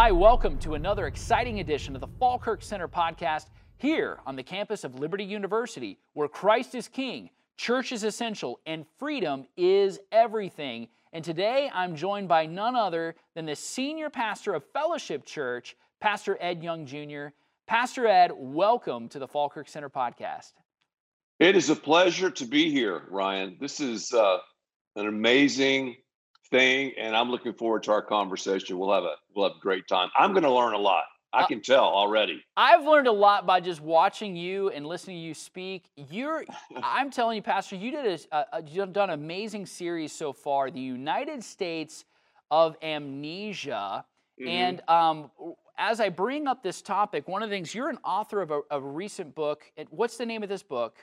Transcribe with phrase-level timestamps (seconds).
[0.00, 3.46] Hi, welcome to another exciting edition of the Falkirk Center podcast
[3.78, 8.86] here on the campus of Liberty University, where Christ is King, church is essential, and
[9.00, 10.86] freedom is everything.
[11.12, 16.38] And today I'm joined by none other than the senior pastor of Fellowship Church, Pastor
[16.40, 17.30] Ed Young Jr.
[17.66, 20.52] Pastor Ed, welcome to the Falkirk Center podcast.
[21.40, 23.56] It is a pleasure to be here, Ryan.
[23.60, 24.38] This is uh,
[24.94, 25.96] an amazing
[26.50, 28.78] thing, and I'm looking forward to our conversation.
[28.78, 30.10] We'll have a we'll have a great time.
[30.18, 31.04] I'm going to learn a lot.
[31.32, 32.42] I uh, can tell already.
[32.56, 35.90] I've learned a lot by just watching you and listening to you speak.
[35.94, 36.44] You're,
[36.82, 40.70] I'm telling you, Pastor, you did a, a, you've done an amazing series so far,
[40.70, 42.06] the United States
[42.50, 44.06] of Amnesia,
[44.40, 44.48] mm-hmm.
[44.48, 45.30] and um,
[45.76, 48.60] as I bring up this topic, one of the things you're an author of a,
[48.70, 49.70] a recent book.
[49.90, 50.96] What's the name of this book?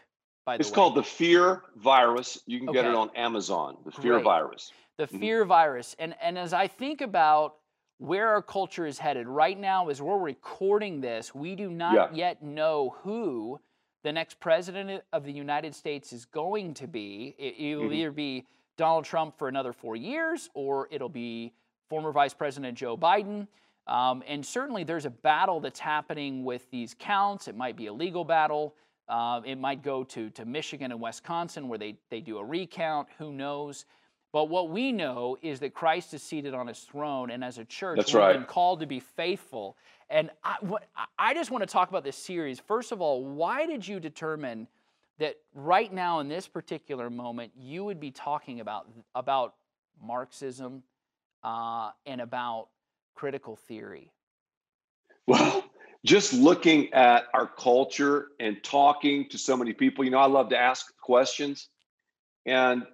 [0.43, 0.75] By the it's way?
[0.75, 2.39] called the Fear Virus.
[2.47, 2.79] You can okay.
[2.81, 3.77] get it on Amazon.
[3.85, 4.23] The Fear Great.
[4.23, 5.19] Virus the mm-hmm.
[5.19, 5.49] fear mm-hmm.
[5.49, 5.95] virus.
[5.99, 7.55] And, and as I think about
[7.97, 12.07] where our culture is headed right now, as we're recording this, we do not yeah.
[12.13, 13.59] yet know who
[14.03, 17.35] the next president of the United States is going to be.
[17.39, 17.93] It, will mm-hmm.
[17.93, 18.45] either be
[18.77, 21.53] Donald Trump for another four years, or it'll be
[21.89, 23.47] former Vice President Joe Biden.
[23.87, 27.47] Um, and certainly there's a battle that's happening with these counts.
[27.47, 28.75] It might be a legal battle.
[29.07, 33.07] Uh, it might go to, to Michigan and Wisconsin where they, they do a recount.
[33.19, 33.85] Who knows?
[34.35, 37.63] But what we know is that Christ is seated on his throne, and as a
[37.63, 38.33] church, That's we've right.
[38.33, 39.77] been called to be faithful.
[40.09, 42.59] And I, what, I just want to talk about this series.
[42.59, 44.67] First of all, why did you determine
[45.19, 49.53] that right now, in this particular moment, you would be talking about, about
[50.05, 50.83] Marxism
[51.41, 52.67] uh, and about
[53.13, 54.11] critical theory?
[55.27, 55.63] Well,
[56.03, 60.49] just looking at our culture and talking to so many people, you know, I love
[60.49, 61.69] to ask questions.
[62.45, 62.85] And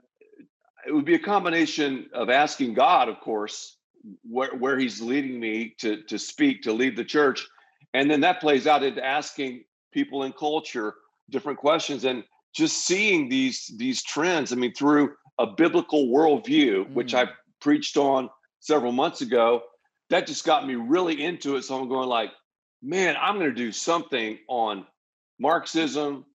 [0.88, 3.78] it would be a combination of asking God, of course,
[4.24, 7.48] where, where he's leading me to, to speak, to lead the church.
[7.94, 10.96] And then that plays out into asking people in culture
[11.30, 12.24] different questions and
[12.54, 14.52] just seeing these, these trends.
[14.52, 16.94] I mean, through a biblical worldview, mm.
[16.94, 17.28] which I
[17.60, 18.30] preached on
[18.60, 19.64] several months ago,
[20.10, 21.64] that just got me really into it.
[21.64, 22.32] So I'm going like,
[22.82, 24.86] man, I'm going to do something on
[25.40, 26.26] Marxism,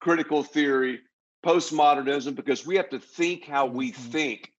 [0.00, 1.00] critical theory,
[1.46, 4.10] postmodernism because we have to think how we mm-hmm.
[4.10, 4.52] think.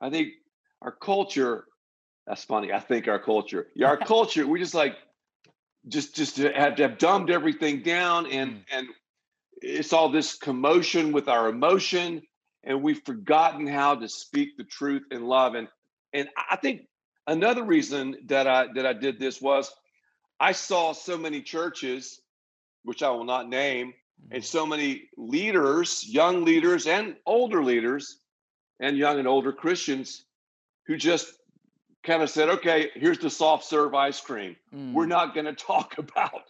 [0.00, 0.34] I think
[0.82, 1.64] our culture,
[2.26, 2.72] that's funny.
[2.72, 4.96] I think our culture, yeah, our culture, we just like,
[5.88, 8.62] just just have, to have dumbed everything down and mm.
[8.72, 8.88] and
[9.62, 12.22] it's all this commotion with our emotion
[12.64, 15.68] and we've forgotten how to speak the truth in love and
[16.12, 16.82] and i think
[17.28, 19.72] another reason that i that i did this was
[20.40, 22.20] i saw so many churches
[22.82, 23.94] which i will not name
[24.30, 28.18] and so many leaders, young leaders and older leaders,
[28.80, 30.24] and young and older Christians
[30.86, 31.32] who just
[32.06, 34.56] kind of said, okay, here's the soft serve ice cream.
[34.74, 34.92] Mm.
[34.92, 36.44] We're not going to talk about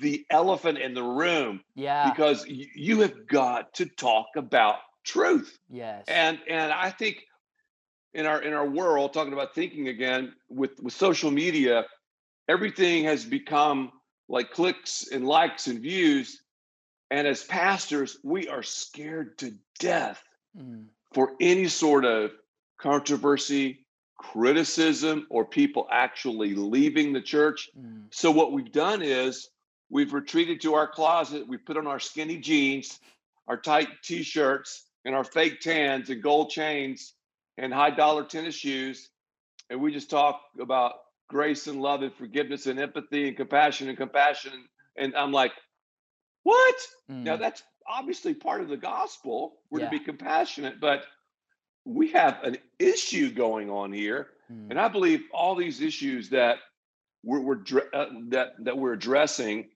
[0.00, 1.60] the elephant in the room.
[1.74, 2.10] Yeah.
[2.10, 5.58] Because y- you have got to talk about truth.
[5.70, 6.04] Yes.
[6.08, 7.24] And and I think
[8.12, 11.84] in our in our world, talking about thinking again with, with social media,
[12.48, 13.92] everything has become
[14.28, 16.42] like clicks and likes and views.
[17.10, 20.22] And as pastors, we are scared to death
[20.58, 20.86] mm.
[21.14, 22.32] for any sort of
[22.78, 23.86] controversy,
[24.18, 27.70] criticism, or people actually leaving the church.
[27.78, 28.04] Mm.
[28.10, 29.48] So, what we've done is
[29.88, 32.98] we've retreated to our closet, we put on our skinny jeans,
[33.46, 37.14] our tight t shirts, and our fake tans and gold chains
[37.56, 39.08] and high dollar tennis shoes.
[39.70, 40.94] And we just talk about
[41.28, 44.52] grace and love and forgiveness and empathy and compassion and compassion.
[44.96, 45.52] And I'm like,
[46.46, 46.76] what?
[47.10, 47.24] Mm.
[47.24, 49.54] Now that's obviously part of the gospel.
[49.68, 49.86] We're yeah.
[49.86, 51.02] to be compassionate, but
[51.84, 54.70] we have an issue going on here, mm.
[54.70, 56.58] and I believe all these issues that
[57.24, 57.58] we're, we're
[57.92, 59.70] uh, that that we're addressing,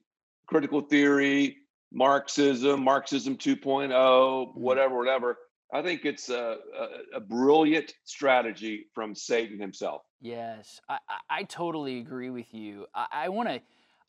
[0.46, 1.56] critical theory,
[1.92, 4.56] Marxism, Marxism 2.0, mm.
[4.56, 5.38] whatever, whatever.
[5.72, 10.02] I think it's a, a, a, brilliant strategy from Satan himself.
[10.20, 12.86] Yes, I, I totally agree with you.
[12.94, 13.60] I want to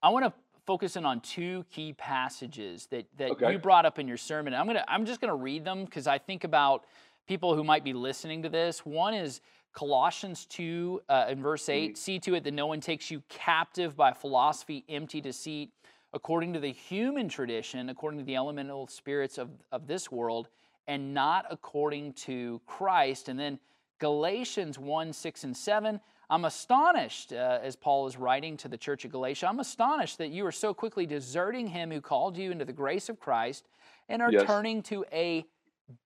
[0.03, 0.33] I want to
[0.65, 3.51] focusing on two key passages that, that okay.
[3.51, 4.53] you brought up in your sermon.
[4.53, 6.85] I'm gonna I'm just gonna read them because I think about
[7.27, 8.85] people who might be listening to this.
[8.85, 9.41] One is
[9.73, 11.97] Colossians 2 uh, in verse 8 mm.
[11.97, 15.71] See to it that no one takes you captive by philosophy, empty deceit,
[16.13, 20.49] according to the human tradition, according to the elemental spirits of, of this world,
[20.87, 23.29] and not according to Christ.
[23.29, 23.59] And then
[23.99, 25.99] Galatians 1 6 and 7
[26.31, 30.29] I'm astonished, uh, as Paul is writing to the church of Galatia, I'm astonished that
[30.29, 33.67] you are so quickly deserting him who called you into the grace of Christ
[34.07, 34.47] and are yes.
[34.47, 35.45] turning to a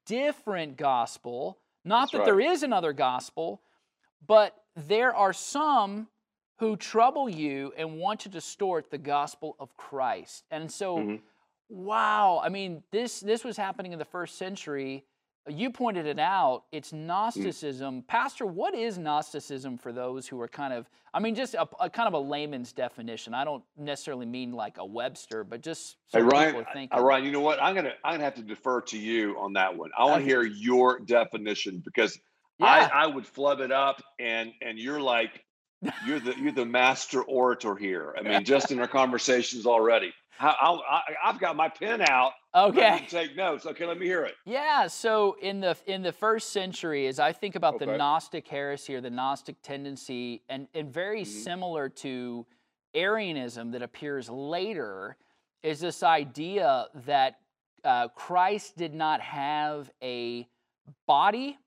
[0.07, 1.59] different gospel.
[1.83, 2.25] Not That's that right.
[2.25, 3.61] there is another gospel,
[4.25, 6.07] but there are some
[6.57, 10.43] who trouble you and want to distort the gospel of Christ.
[10.49, 11.15] And so, mm-hmm.
[11.69, 15.05] wow, I mean, this this was happening in the first century.
[15.47, 16.63] You pointed it out.
[16.71, 17.05] It's mm.
[17.05, 18.01] Gnosticism.
[18.01, 18.07] Mm.
[18.07, 21.89] Pastor, what is Gnosticism for those who are kind of, I mean, just a, a,
[21.89, 23.33] kind of a layman's definition.
[23.33, 27.31] I don't necessarily mean like a Webster, but just so hey, Ryan, uh, Ryan, you
[27.31, 27.61] know what?
[27.61, 29.91] I'm gonna I'm gonna have to defer to you on that one.
[29.97, 32.19] I want to hear your definition because
[32.57, 32.89] yeah.
[32.91, 35.44] I, I would flub it up and and you're like
[36.05, 38.15] you're the you're the master orator here.
[38.17, 40.13] I mean, just in our conversations already.
[40.39, 42.33] I, have got my pen out.
[42.53, 43.05] Okay.
[43.09, 43.65] take notes.
[43.65, 44.35] Okay, let me hear it.
[44.45, 44.87] Yeah.
[44.87, 47.85] So in the in the first century, as I think about okay.
[47.85, 51.39] the Gnostic heresy or the Gnostic tendency, and and very mm-hmm.
[51.43, 52.45] similar to
[52.93, 55.17] Arianism that appears later,
[55.63, 57.39] is this idea that
[57.83, 60.47] uh, Christ did not have a
[61.07, 61.57] body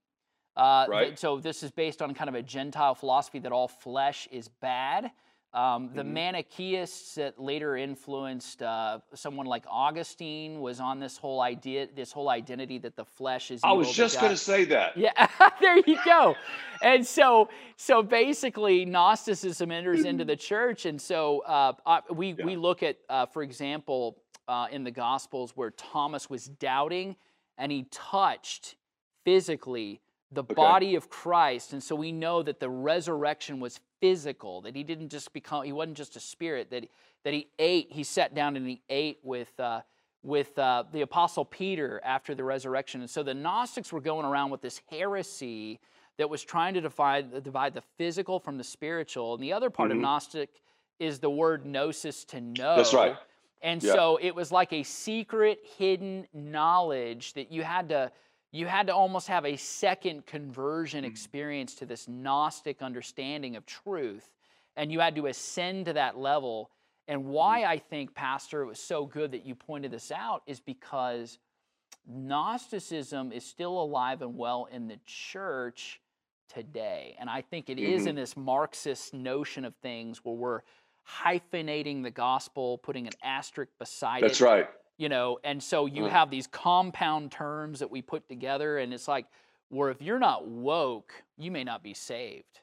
[0.59, 1.19] uh, right.
[1.19, 5.11] so this is based on kind of a Gentile philosophy that all flesh is bad.
[5.55, 6.37] Um, the mm-hmm.
[6.37, 12.29] Manichaeists that later influenced uh, someone like Augustine was on this whole idea, this whole
[12.29, 13.63] identity that the flesh is.
[13.65, 14.95] I was just going to say that.
[14.97, 15.27] Yeah,
[15.61, 16.37] there you go.
[16.83, 21.73] and so, so basically, Gnosticism enters into the church, and so uh,
[22.13, 22.45] we yeah.
[22.45, 24.19] we look at, uh, for example,
[24.49, 27.17] uh, in the Gospels where Thomas was doubting
[27.59, 28.77] and he touched
[29.25, 30.01] physically
[30.33, 30.55] the okay.
[30.55, 31.73] body of Christ.
[31.73, 35.73] And so we know that the resurrection was physical, that he didn't just become, he
[35.73, 36.85] wasn't just a spirit, that,
[37.25, 39.81] that he ate, he sat down and he ate with, uh,
[40.23, 43.01] with uh, the apostle Peter after the resurrection.
[43.01, 45.81] And so the Gnostics were going around with this heresy
[46.19, 49.35] that was trying to divide, divide the physical from the spiritual.
[49.35, 49.99] And the other part mm-hmm.
[49.99, 50.51] of Gnostic
[50.99, 52.77] is the word gnosis to know.
[52.77, 53.17] That's right.
[53.63, 53.93] And yeah.
[53.93, 58.13] so it was like a secret, hidden knowledge that you had to
[58.51, 61.11] you had to almost have a second conversion mm-hmm.
[61.11, 64.31] experience to this Gnostic understanding of truth.
[64.77, 66.71] And you had to ascend to that level.
[67.09, 67.71] And why mm-hmm.
[67.71, 71.39] I think, Pastor, it was so good that you pointed this out is because
[72.07, 76.01] Gnosticism is still alive and well in the church
[76.53, 77.17] today.
[77.21, 77.93] And I think it mm-hmm.
[77.93, 80.61] is in this Marxist notion of things where we're
[81.07, 84.41] hyphenating the gospel, putting an asterisk beside That's it.
[84.41, 84.69] That's right
[84.99, 86.15] you know and so you uh-huh.
[86.15, 89.27] have these compound terms that we put together and it's like
[89.71, 92.61] where if you're not woke you may not be saved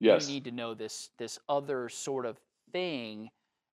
[0.00, 2.38] yes you need to know this this other sort of
[2.72, 3.24] thing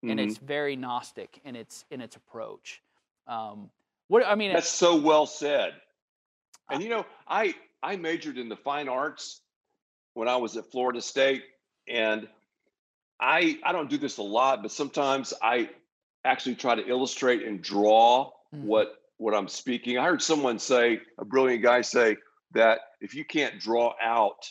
[0.03, 0.09] mm-hmm.
[0.09, 2.81] and it's very gnostic in its in its approach
[3.27, 3.69] um
[4.07, 5.73] what i mean that's so well said
[6.71, 9.41] and you know i i majored in the fine arts
[10.13, 11.43] when i was at florida state
[11.87, 12.27] and
[13.19, 15.69] i i don't do this a lot but sometimes i
[16.25, 18.65] actually try to illustrate and draw mm-hmm.
[18.65, 19.97] what what I'm speaking.
[19.97, 22.17] I heard someone say, a brilliant guy say
[22.51, 24.45] that if you can't draw out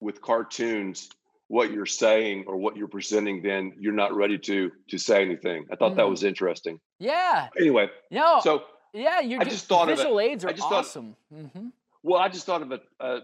[0.00, 1.08] with cartoons
[1.48, 5.66] what you're saying or what you're presenting, then you're not ready to to say anything.
[5.70, 5.96] I thought mm-hmm.
[5.98, 6.80] that was interesting.
[6.98, 7.48] Yeah.
[7.58, 7.90] Anyway.
[8.10, 8.40] No.
[8.42, 8.64] So
[8.94, 11.16] yeah, you I just thought visual of aids are I just awesome.
[11.30, 11.68] Thought, mm-hmm.
[12.02, 13.20] Well, I just thought of a, a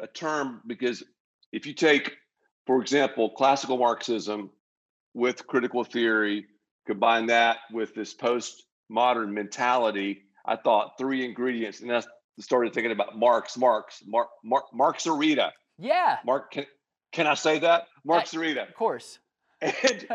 [0.00, 1.02] a term because
[1.52, 2.16] if you take,
[2.66, 4.50] for example, classical Marxism
[5.14, 6.46] with critical theory
[6.86, 12.02] combine that with this postmodern mentality, I thought three ingredients, and I
[12.40, 15.50] started thinking about Marx, Marx, Mark, Mark, Marxarita.
[15.78, 16.18] Yeah.
[16.24, 16.66] Mark, can,
[17.12, 17.88] can I say that?
[18.06, 18.68] Marxarita.
[18.68, 19.18] Of course.
[19.60, 20.08] And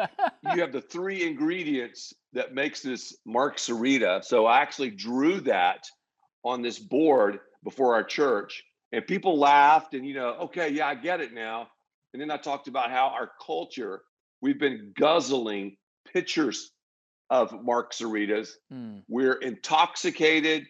[0.53, 4.23] you have the three ingredients that makes this Marxarita.
[4.25, 5.85] So I actually drew that
[6.43, 10.95] on this board before our church, and people laughed, and you know, okay, yeah, I
[10.95, 11.67] get it now.
[12.13, 14.01] And then I talked about how our culture,
[14.41, 15.77] we've been guzzling
[16.11, 16.71] pictures
[17.29, 18.49] of Marxaritas.
[18.71, 19.03] Mm.
[19.07, 20.65] We're intoxicated.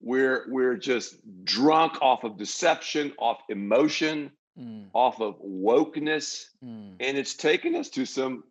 [0.00, 1.14] We're we're just
[1.44, 4.88] drunk off of deception, off emotion, mm.
[4.92, 6.96] off of wokeness, mm.
[6.98, 8.44] and it's taken us to some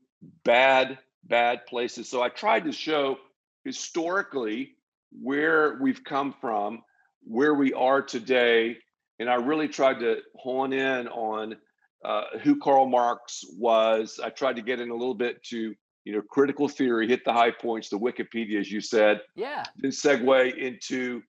[0.44, 2.10] bad bad places.
[2.10, 3.18] So I tried to show
[3.64, 4.76] historically
[5.22, 6.84] where we've come from,
[7.24, 8.78] where we are today,
[9.20, 11.56] and I really tried to hone in on
[12.04, 14.20] uh, who Karl Marx was.
[14.24, 17.34] I tried to get in a little bit to you know, critical theory, hit the
[17.34, 19.22] high points, the Wikipedia, as you said.
[19.36, 19.64] Yeah.
[19.78, 21.22] Then segue into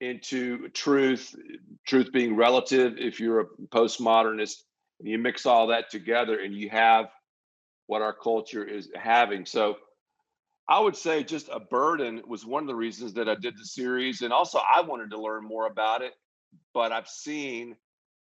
[0.00, 1.34] into truth,
[1.86, 2.98] truth being relative.
[2.98, 4.62] If you're a postmodernist,
[5.00, 7.06] and you mix all that together, and you have
[7.86, 9.46] what our culture is having.
[9.46, 9.76] So,
[10.68, 13.64] I would say just a burden was one of the reasons that I did the
[13.64, 16.12] series, and also I wanted to learn more about it.
[16.74, 17.76] But I've seen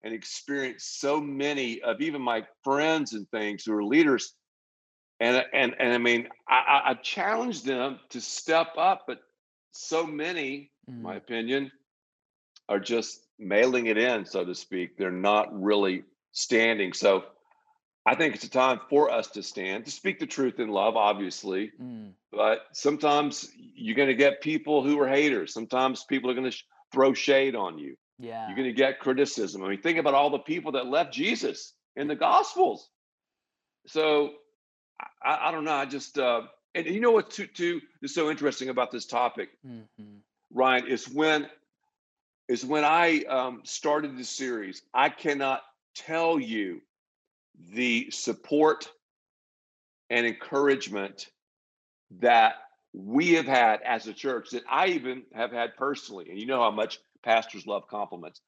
[0.03, 4.35] and experienced so many of even my friends and things who are leaders
[5.19, 9.19] and and and I mean, I, I challenged them to step up, but
[9.71, 11.01] so many, mm.
[11.01, 11.71] my opinion,
[12.67, 14.97] are just mailing it in, so to speak.
[14.97, 16.93] They're not really standing.
[16.93, 17.23] So
[18.05, 20.95] I think it's a time for us to stand, to speak the truth in love,
[20.95, 21.71] obviously.
[21.81, 22.11] Mm.
[22.31, 25.53] But sometimes you're going to get people who are haters.
[25.53, 27.95] Sometimes people are going to sh- throw shade on you.
[28.19, 28.47] Yeah.
[28.47, 29.63] You're going to get criticism.
[29.63, 32.89] I mean, think about all the people that left Jesus in the Gospels.
[33.87, 34.31] So
[35.23, 35.73] I, I don't know.
[35.73, 39.49] I just, uh, and you know what, too, too, is so interesting about this topic,
[39.65, 40.17] mm-hmm.
[40.53, 41.47] Ryan, is when
[42.47, 45.63] is when I um, started this series, I cannot
[45.95, 46.81] tell you
[47.73, 48.87] the support
[50.09, 51.27] and encouragement
[52.19, 52.55] that
[52.93, 56.29] we have had as a church that I even have had personally.
[56.29, 58.41] And you know how much pastors love compliments.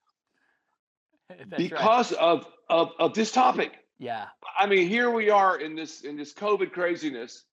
[1.57, 2.21] because right.
[2.21, 3.73] of, of of this topic.
[3.99, 4.25] Yeah.
[4.57, 7.43] I mean, here we are in this in this COVID craziness,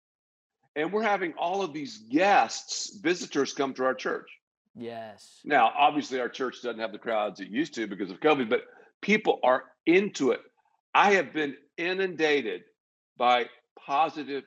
[0.76, 4.28] and we're having all of these guests, visitors come to our church.
[4.76, 5.40] Yes.
[5.44, 8.62] Now, obviously, our church doesn't have the crowds it used to because of COVID, but
[9.00, 10.40] people are into it.
[10.94, 12.62] I have been inundated
[13.16, 13.46] by
[13.78, 14.44] positive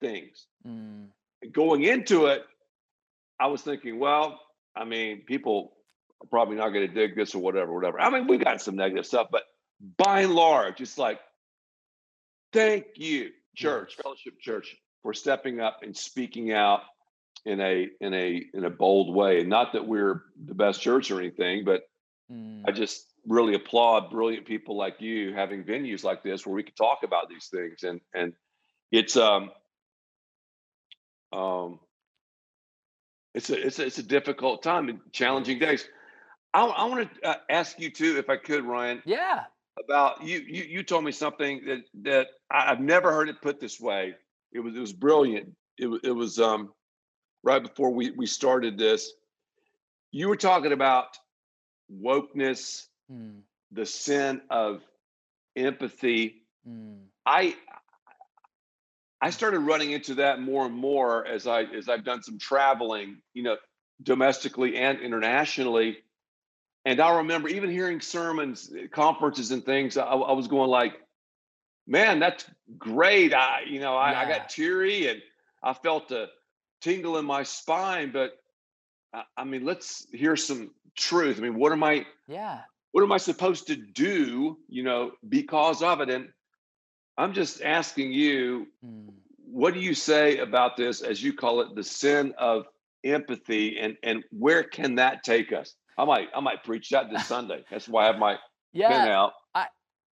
[0.00, 0.46] things.
[0.66, 1.08] Mm.
[1.52, 2.42] Going into it,
[3.40, 4.40] I was thinking, well,
[4.76, 5.72] I mean, people
[6.22, 8.00] are probably not going to dig this or whatever, whatever.
[8.00, 9.42] I mean, we got some negative stuff, but
[9.96, 11.20] by and large, it's like,
[12.52, 14.02] thank you, church, yes.
[14.02, 16.82] fellowship church, for stepping up and speaking out
[17.44, 19.40] in a in a in a bold way.
[19.40, 21.82] And not that we're the best church or anything, but
[22.30, 22.62] mm.
[22.66, 26.74] I just really applaud brilliant people like you having venues like this where we can
[26.74, 27.82] talk about these things.
[27.82, 28.32] And and
[28.90, 29.50] it's um
[31.32, 31.78] um
[33.34, 35.86] it's a it's a, it's a difficult time and challenging days.
[36.54, 39.02] I, I want to uh, ask you too, if I could, Ryan.
[39.04, 39.44] Yeah.
[39.84, 43.80] About you, you, you told me something that that I've never heard it put this
[43.80, 44.14] way.
[44.52, 45.54] It was it was brilliant.
[45.78, 46.72] It was it was um
[47.42, 49.12] right before we, we started this,
[50.10, 51.16] you were talking about
[51.92, 53.40] wokeness, mm.
[53.72, 54.82] the sin of
[55.56, 56.42] empathy.
[56.68, 56.98] Mm.
[57.24, 57.54] I
[59.20, 63.18] I started running into that more and more as I as I've done some traveling,
[63.34, 63.56] you know,
[64.02, 65.98] domestically and internationally.
[66.88, 69.98] And I remember even hearing sermons, conferences, and things.
[69.98, 70.94] I, I was going like,
[71.86, 72.46] "Man, that's
[72.78, 74.20] great!" I, you know, I, yeah.
[74.20, 75.20] I got teary and
[75.62, 76.28] I felt a
[76.80, 78.10] tingle in my spine.
[78.10, 78.38] But
[79.36, 81.36] I mean, let's hear some truth.
[81.36, 82.06] I mean, what am I?
[82.26, 82.60] Yeah.
[82.92, 84.56] What am I supposed to do?
[84.70, 86.08] You know, because of it.
[86.08, 86.30] And
[87.18, 89.12] I'm just asking you, mm.
[89.44, 92.64] what do you say about this, as you call it, the sin of
[93.04, 95.74] empathy, and and where can that take us?
[95.98, 97.64] I might I might preach that this Sunday.
[97.70, 98.38] That's why I have my
[98.72, 99.32] yeah, pen out.
[99.54, 99.66] I,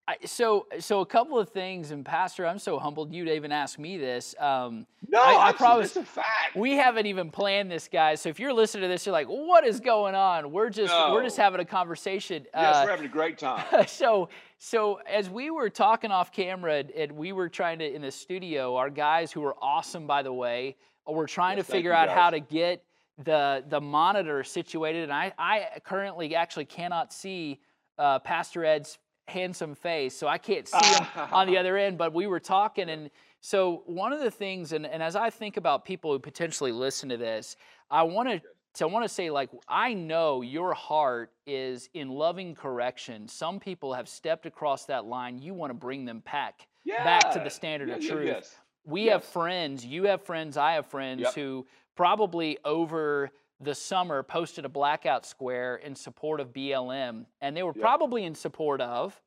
[0.09, 3.51] I, so, so a couple of things, and Pastor, I'm so humbled you to even
[3.51, 4.37] ask me this.
[4.39, 5.97] Um, no, I, I promise.
[5.97, 6.57] It's a fact.
[6.57, 8.21] We haven't even planned this, guys.
[8.21, 11.13] So if you're listening to this, you're like, "What is going on?" We're just, no.
[11.13, 12.47] we're just having a conversation.
[12.55, 13.65] Yes, uh, we're having a great time.
[13.87, 14.29] so,
[14.59, 18.77] so as we were talking off camera, and we were trying to in the studio,
[18.77, 20.77] our guys who are awesome, by the way,
[21.07, 22.85] were trying yes, to figure out how to get
[23.25, 27.61] the the monitor situated, and I, I currently actually cannot see
[27.99, 31.99] uh, Pastor Ed's handsome face, so I can't see him on the other end.
[31.99, 35.57] But we were talking, and so one of the things, and, and as I think
[35.57, 37.57] about people who potentially listen to this,
[37.91, 38.41] I want to.
[38.75, 43.27] So I want to say, like, I know your heart is in loving correction.
[43.27, 45.39] Some people have stepped across that line.
[45.39, 47.03] You want to bring them back, yeah.
[47.03, 48.27] back to the standard yeah, of truth.
[48.27, 48.55] Yes.
[48.85, 49.13] We yes.
[49.13, 51.35] have friends, you have friends, I have friends yep.
[51.35, 57.63] who probably over the summer posted a blackout square in support of BLM, and they
[57.63, 57.83] were yep.
[57.83, 59.21] probably in support of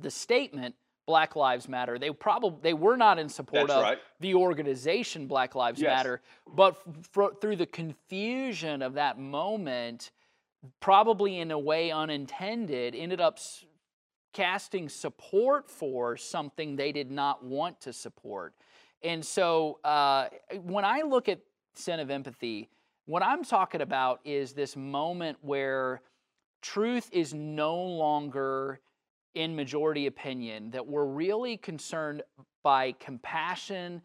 [0.00, 0.74] the statement
[1.06, 1.98] Black Lives Matter.
[1.98, 3.98] They probably they were not in support That's of right.
[4.20, 5.88] the organization Black Lives yes.
[5.88, 6.22] Matter,
[6.54, 6.76] but
[7.16, 10.12] f- through the confusion of that moment,
[10.80, 13.64] probably in a way unintended, ended up s-
[14.32, 18.54] casting support for something they did not want to support.
[19.02, 20.28] And so, uh,
[20.62, 21.40] when I look at
[21.74, 22.68] sin of empathy,
[23.06, 26.02] what I'm talking about is this moment where
[26.60, 28.80] truth is no longer
[29.34, 32.22] in majority opinion, that we're really concerned
[32.62, 34.02] by compassion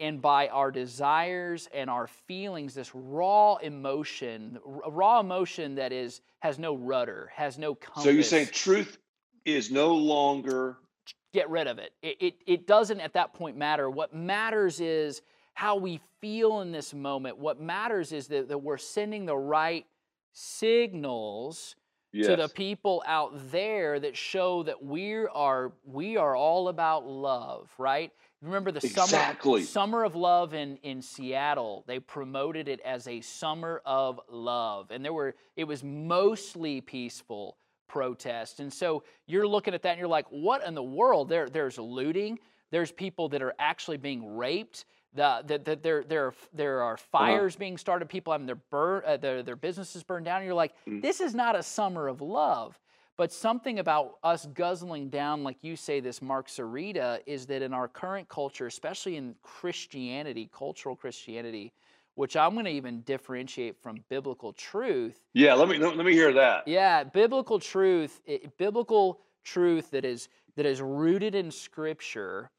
[0.00, 6.58] and by our desires and our feelings, this raw emotion, raw emotion that is has
[6.58, 8.04] no rudder, has no compass.
[8.04, 8.96] So you're saying truth
[9.44, 10.78] is no longer
[11.34, 11.92] get rid of it.
[12.02, 12.34] It, it.
[12.46, 13.90] it doesn't at that point matter.
[13.90, 15.20] What matters is
[15.54, 17.38] how we feel in this moment.
[17.38, 19.86] What matters is that, that we're sending the right
[20.32, 21.76] signals
[22.12, 22.26] yes.
[22.26, 27.70] to the people out there that show that we are we are all about love,
[27.78, 28.12] right?
[28.42, 29.64] Remember the exactly.
[29.64, 31.84] summer summer of love in in Seattle.
[31.86, 37.56] They promoted it as a summer of love, and there were it was mostly peaceful,
[37.86, 38.60] protest.
[38.60, 41.28] And so you're looking at that and you're like, what in the world?
[41.28, 42.38] There, there's looting.
[42.70, 44.84] There's people that are actually being raped.
[45.14, 47.02] The, the, the, there, there, there are uh-huh.
[47.10, 47.60] fires uh-huh.
[47.60, 48.08] being started.
[48.08, 50.38] People having their, bur- uh, their, their businesses burned down.
[50.38, 51.02] And you're like, mm.
[51.02, 52.78] this is not a summer of love.
[53.16, 57.86] But something about us guzzling down, like you say, this Marxarita, is that in our
[57.86, 61.72] current culture, especially in Christianity, cultural Christianity,
[62.14, 65.20] which I'm going to even differentiate from biblical truth.
[65.34, 66.66] Yeah, let me let me hear that.
[66.66, 72.50] Yeah, biblical truth, it, biblical truth that is that is rooted in Scripture,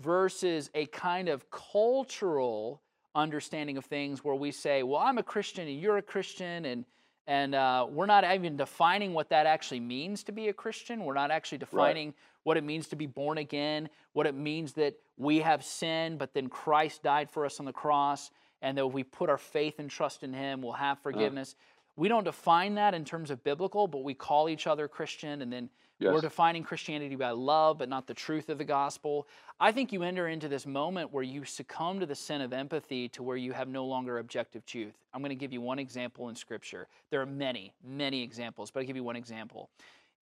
[0.00, 2.82] versus a kind of cultural
[3.14, 6.84] understanding of things where we say, "Well, I'm a Christian and you're a Christian," and
[7.26, 11.04] and uh, we're not even defining what that actually means to be a Christian.
[11.04, 12.16] We're not actually defining right.
[12.44, 16.32] what it means to be born again, what it means that we have sin, but
[16.32, 18.30] then Christ died for us on the cross
[18.62, 21.54] and that if we put our faith and trust in Him, we'll have forgiveness.
[21.56, 21.62] Uh.
[21.96, 25.52] We don't define that in terms of biblical, but we call each other Christian, and
[25.52, 26.12] then yes.
[26.12, 29.26] we're defining Christianity by love, but not the truth of the gospel.
[29.60, 33.08] I think you enter into this moment where you succumb to the sin of empathy
[33.10, 34.94] to where you have no longer objective truth.
[35.12, 36.86] I'm going to give you one example in Scripture.
[37.10, 39.70] There are many, many examples, but I'll give you one example.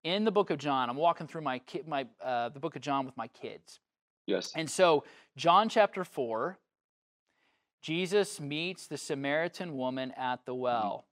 [0.04, 3.04] In the book of John, I'm walking through my, my uh, the book of John
[3.04, 3.80] with my kids.
[4.26, 4.52] Yes.
[4.54, 5.04] And so,
[5.36, 6.58] John chapter 4,
[7.82, 10.62] Jesus meets the Samaritan woman at the mm-hmm.
[10.62, 11.04] well.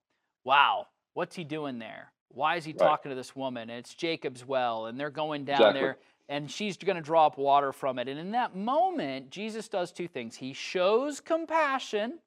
[0.44, 2.12] Wow, what's he doing there?
[2.28, 2.78] Why is he right.
[2.78, 3.70] talking to this woman?
[3.70, 5.80] And it's Jacob's well, and they're going down exactly.
[5.80, 8.08] there, and she's going to draw up water from it.
[8.08, 10.36] And in that moment, Jesus does two things.
[10.36, 12.18] He shows compassion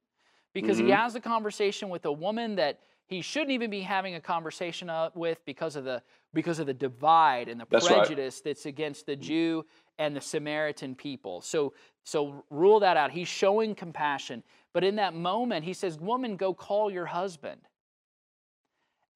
[0.54, 0.88] because mm-hmm.
[0.88, 4.92] he has a conversation with a woman that he shouldn't even be having a conversation
[5.16, 6.02] with because of the
[6.34, 8.52] because of the divide and the that's prejudice right.
[8.52, 9.66] that's against the Jew
[9.98, 11.42] and the Samaritan people.
[11.42, 11.74] So
[12.04, 13.12] so rule that out.
[13.12, 17.62] He's showing compassion, but in that moment he says, "Woman, go call your husband."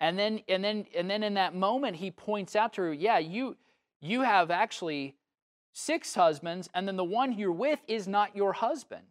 [0.01, 3.19] And then and then and then in that moment he points out to her, "Yeah,
[3.19, 3.55] you
[4.01, 5.15] you have actually
[5.71, 9.05] six husbands and then the one you're with is not your husband."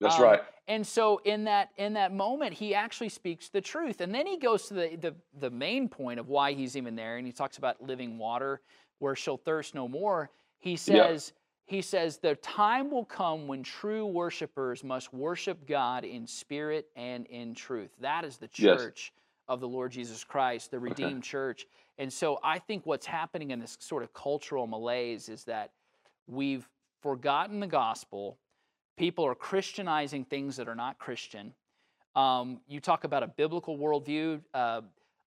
[0.00, 0.40] That's um, right.
[0.66, 4.00] And so in that in that moment, he actually speaks the truth.
[4.00, 7.16] And then he goes to the, the, the main point of why he's even there,
[7.16, 8.60] and he talks about living water
[8.98, 10.30] where she'll thirst no more.
[10.58, 11.32] He says,
[11.66, 17.26] he says, the time will come when true worshipers must worship God in spirit and
[17.26, 17.90] in truth.
[18.00, 19.27] That is the church yes.
[19.48, 21.28] Of the Lord Jesus Christ, the redeemed okay.
[21.28, 21.66] church.
[21.98, 25.72] And so I think what's happening in this sort of cultural malaise is that
[26.26, 26.68] we've
[27.02, 28.38] forgotten the gospel
[28.98, 31.54] People are Christianizing things that are not Christian.
[32.16, 34.40] Um, you talk about a biblical worldview.
[34.52, 34.80] Uh,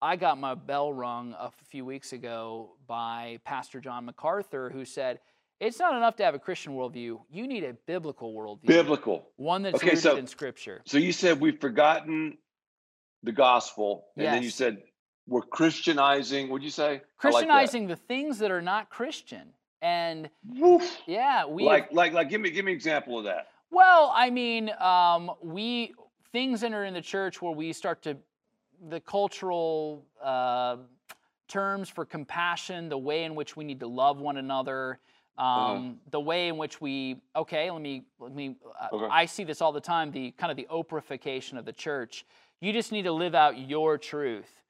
[0.02, 5.20] I got my bell rung a few weeks ago by Pastor John MacArthur, who said,
[5.62, 7.22] it's not enough to have a Christian worldview.
[7.32, 8.66] You need a biblical worldview.
[8.66, 9.30] Biblical.
[9.38, 10.82] One that's okay, rooted so, in Scripture.
[10.86, 12.38] So you said we've forgotten
[13.24, 14.34] the gospel, and yes.
[14.36, 14.84] then you said
[15.28, 16.50] we're Christianizing.
[16.50, 17.02] What'd you say?
[17.18, 19.54] Christianizing like the things that are not Christian.
[19.82, 20.98] And Woof.
[21.08, 23.48] yeah, we like like like give me give me an example of that.
[23.70, 25.94] Well, I mean, um, we
[26.32, 28.18] things enter in the church where we start to
[28.90, 30.78] the cultural uh,
[31.48, 35.00] terms for compassion, the way in which we need to love one another,
[35.38, 35.82] um, uh-huh.
[36.12, 37.72] the way in which we okay.
[37.72, 38.56] Let me let me.
[38.80, 39.08] Uh, okay.
[39.12, 40.12] I see this all the time.
[40.12, 42.26] The kind of the Oprahification of the church.
[42.62, 44.62] You just need to live out your truth.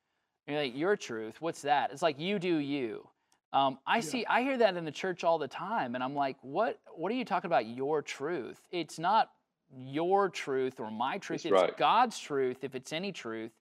[0.47, 1.41] You're like your truth.
[1.41, 1.91] What's that?
[1.91, 3.07] It's like you do you.
[3.51, 4.01] Um, I yeah.
[4.01, 6.79] see, I hear that in the church all the time, and I'm like, what?
[6.95, 7.67] What are you talking about?
[7.67, 8.59] Your truth?
[8.71, 9.31] It's not
[9.75, 11.43] your truth or my truth.
[11.43, 11.77] That's it's right.
[11.77, 13.51] God's truth, if it's any truth.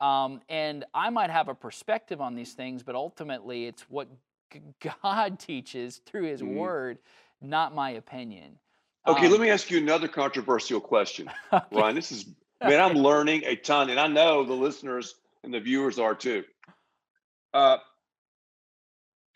[0.00, 4.08] Um, and I might have a perspective on these things, but ultimately, it's what
[5.02, 6.56] God teaches through His mm-hmm.
[6.56, 6.98] Word,
[7.40, 8.58] not my opinion.
[9.06, 11.64] Okay, um, let me ask you another controversial question, okay.
[11.72, 11.94] Ryan.
[11.94, 12.26] This is
[12.62, 16.44] man, I'm learning a ton, and I know the listeners and the viewers are too.
[17.52, 17.78] Uh,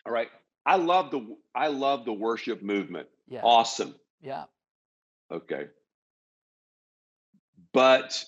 [0.05, 0.29] all right.
[0.65, 3.07] I love the I love the worship movement.
[3.27, 3.41] Yeah.
[3.43, 3.95] Awesome.
[4.21, 4.45] Yeah.
[5.31, 5.67] Okay.
[7.73, 8.23] But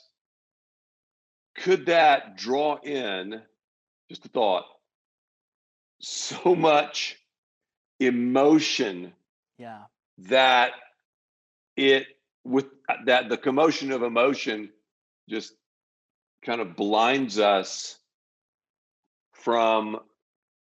[1.56, 3.42] could that draw in
[4.10, 4.66] just a thought
[6.00, 7.18] so much
[8.00, 9.14] emotion
[9.58, 9.80] yeah
[10.18, 10.72] that
[11.76, 12.08] it
[12.44, 12.66] with
[13.06, 14.70] that the commotion of emotion
[15.30, 15.54] just
[16.44, 17.98] kind of blinds us
[19.34, 20.00] from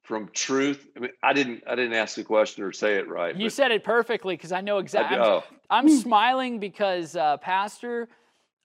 [0.02, 0.88] from truth.
[0.96, 3.36] I mean, I didn't I didn't ask the question or say it right.
[3.36, 5.16] You said it perfectly because I know exactly.
[5.18, 8.08] I'm, I'm, smiling because uh, Pastor,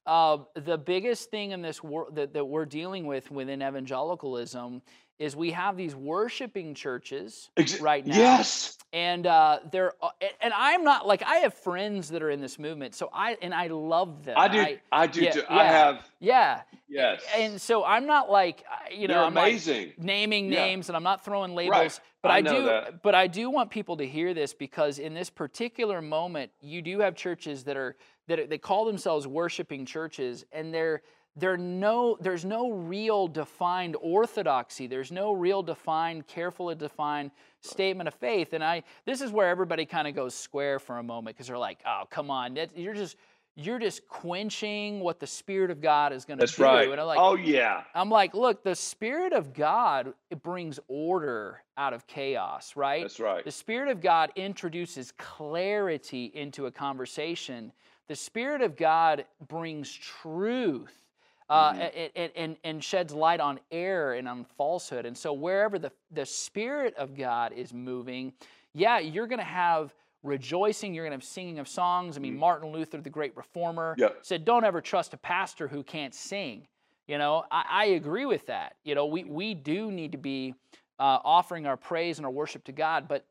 [0.08, 4.82] Uh, the biggest thing in this world that, that we're dealing with within evangelicalism
[5.17, 8.15] is we have these worshiping churches Ex- right now.
[8.15, 8.78] Yes.
[8.91, 10.10] And uh, they're uh,
[10.41, 13.54] and I'm not like I have friends that are in this movement, so I and
[13.54, 14.36] I love them.
[14.38, 14.60] I do.
[14.60, 15.43] I, I do yeah, too.
[15.49, 16.10] Yeah, I have.
[16.19, 16.62] Yeah.
[16.88, 17.21] Yes.
[17.36, 19.88] And so I'm not like you know they're I'm amazing.
[19.88, 20.65] Like naming yeah.
[20.65, 21.99] names and I'm not throwing labels, right.
[22.21, 22.63] but I, I do.
[22.65, 23.01] That.
[23.04, 26.99] But I do want people to hear this because in this particular moment, you do
[26.99, 27.95] have churches that are
[28.28, 31.01] that they call themselves worshiping churches, and they're
[31.38, 34.88] there no, there's no real defined orthodoxy.
[34.88, 38.54] There's no real defined, carefully defined statement of faith.
[38.54, 41.58] And I, this is where everybody kind of goes square for a moment because they're
[41.58, 43.17] like, "Oh, come on, you're just,
[43.58, 46.89] you're just quenching what the Spirit of God is going to do." That's right.
[46.89, 47.84] And I'm like, oh yeah.
[47.93, 53.02] I'm like, look, the Spirit of God it brings order out of chaos, right?
[53.02, 53.43] That's right.
[53.43, 57.74] The Spirit of God introduces clarity into a conversation.
[58.08, 61.05] The Spirit of God brings truth
[61.49, 62.08] uh, mm-hmm.
[62.15, 65.05] and, and, and sheds light on error and on falsehood.
[65.05, 68.34] And so, wherever the, the Spirit of God is moving,
[68.73, 72.17] yeah, you're going to have rejoicing, you're going to have singing of songs.
[72.17, 72.39] I mean, mm-hmm.
[72.39, 74.19] Martin Luther, the great reformer, yep.
[74.21, 76.67] said, Don't ever trust a pastor who can't sing.
[77.08, 78.75] You know, I, I agree with that.
[78.84, 80.55] You know, we, we do need to be
[80.97, 83.25] uh, offering our praise and our worship to God, but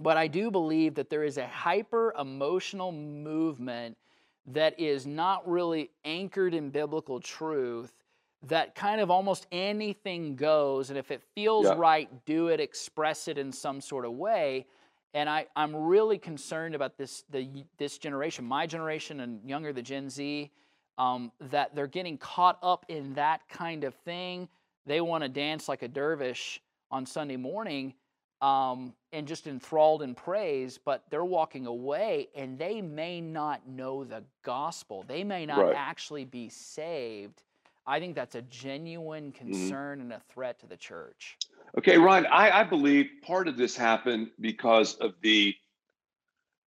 [0.00, 3.96] but I do believe that there is a hyper emotional movement
[4.46, 7.92] that is not really anchored in biblical truth
[8.48, 11.74] that kind of almost anything goes and if it feels yeah.
[11.76, 14.66] right do it express it in some sort of way
[15.14, 19.82] and I, i'm really concerned about this the, this generation my generation and younger the
[19.82, 20.50] gen z
[20.98, 24.48] um, that they're getting caught up in that kind of thing
[24.86, 27.94] they want to dance like a dervish on sunday morning
[28.42, 34.02] um, and just enthralled in praise, but they're walking away and they may not know
[34.04, 35.04] the gospel.
[35.06, 35.76] They may not right.
[35.76, 37.42] actually be saved.
[37.86, 39.50] I think that's a genuine mm-hmm.
[39.50, 40.10] concern mm-hmm.
[40.10, 41.38] and a threat to the church.
[41.78, 45.54] Okay, Ryan, I, I believe part of this happened because of the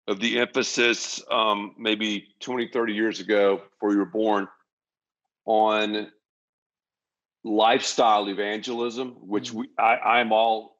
[0.08, 4.48] of the emphasis um, maybe 20, 30 years ago before you were born
[5.44, 6.08] on
[7.44, 9.60] lifestyle evangelism, which mm-hmm.
[9.60, 10.79] we I, I'm all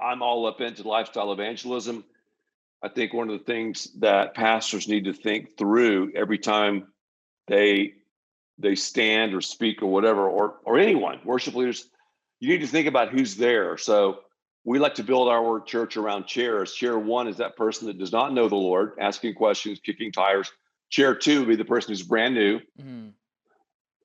[0.00, 2.04] I'm all up into lifestyle evangelism.
[2.82, 6.88] I think one of the things that pastors need to think through every time
[7.48, 7.94] they
[8.58, 11.88] they stand or speak or whatever, or or anyone, worship leaders,
[12.40, 13.76] you need to think about who's there.
[13.76, 14.20] So
[14.64, 16.74] we like to build our church around chairs.
[16.74, 20.50] Chair one is that person that does not know the Lord, asking questions, kicking tires.
[20.90, 23.08] Chair two would be the person who's brand new, mm-hmm.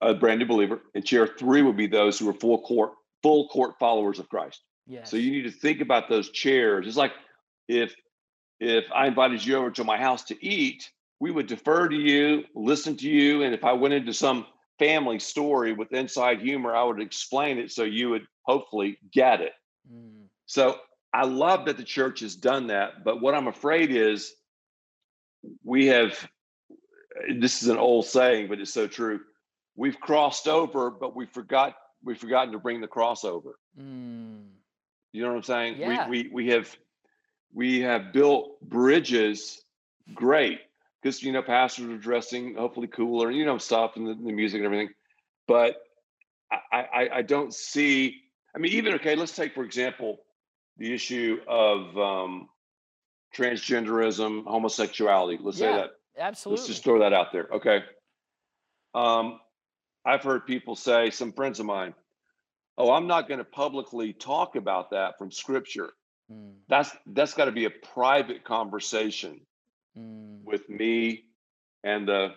[0.01, 3.47] a brand new believer, and chair three would be those who are full court, full
[3.49, 4.61] court followers of Christ.
[5.03, 6.87] So you need to think about those chairs.
[6.87, 7.13] It's like
[7.67, 7.95] if
[8.59, 12.43] if I invited you over to my house to eat, we would defer to you,
[12.55, 14.45] listen to you, and if I went into some
[14.79, 19.53] family story with inside humor, I would explain it so you would hopefully get it.
[19.91, 20.25] Mm.
[20.45, 20.77] So
[21.13, 24.33] I love that the church has done that, but what I'm afraid is
[25.63, 26.27] we have
[27.35, 29.19] this is an old saying, but it's so true.
[29.75, 33.53] We've crossed over, but we forgot we've forgotten to bring the crossover.
[33.79, 34.47] Mm.
[35.11, 35.75] You know what I'm saying?
[35.77, 36.07] Yeah.
[36.07, 36.75] We, we, we have
[37.53, 39.61] we have built bridges
[40.13, 40.59] great
[41.01, 44.57] because you know pastors are dressing hopefully cooler you know stuff and the, the music
[44.57, 44.89] and everything
[45.47, 45.77] but
[46.51, 48.21] I, I i don't see
[48.55, 50.19] i mean even okay let's take for example
[50.77, 52.49] the issue of um
[53.35, 57.83] transgenderism homosexuality let's yeah, say that absolutely let's just throw that out there okay
[58.93, 59.39] um
[60.05, 61.93] i've heard people say some friends of mine
[62.81, 65.91] oh, I'm not going to publicly talk about that from scripture.
[66.31, 66.53] Mm.
[66.67, 69.41] That's that's got to be a private conversation
[69.97, 70.43] mm.
[70.43, 71.25] with me
[71.83, 72.29] and the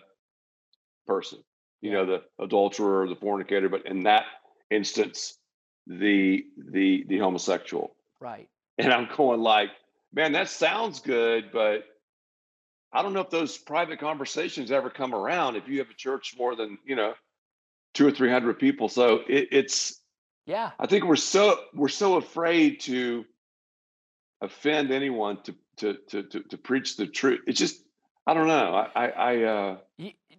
[1.07, 1.39] person,
[1.81, 4.25] you know, the adulterer, the fornicator, but in that
[4.69, 5.37] instance,
[5.87, 7.95] the the the homosexual.
[8.19, 8.47] Right.
[8.77, 9.69] And I'm going like,
[10.13, 11.85] man, that sounds good, but
[12.93, 16.35] I don't know if those private conversations ever come around if you have a church
[16.37, 17.13] more than, you know,
[17.93, 18.89] two or three hundred people.
[18.89, 20.01] So it, it's
[20.45, 20.71] yeah.
[20.79, 23.25] I think we're so we're so afraid to
[24.41, 27.41] offend anyone to to to to, to preach the truth.
[27.47, 27.81] It's just
[28.27, 28.87] I don't know.
[28.95, 29.77] I I, uh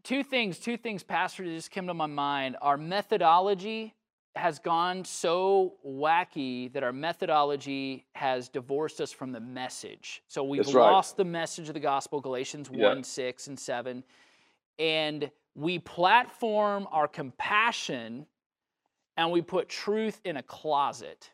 [0.02, 2.56] two things, two things, Pastor, just came to my mind.
[2.62, 3.94] Our methodology
[4.36, 10.22] has gone so wacky that our methodology has divorced us from the message.
[10.28, 13.02] So we've That's lost the message of the gospel, Galatians 1, yeah.
[13.02, 14.04] 6, and 7.
[14.78, 18.26] And we platform our compassion
[19.16, 21.31] and we put truth in a closet.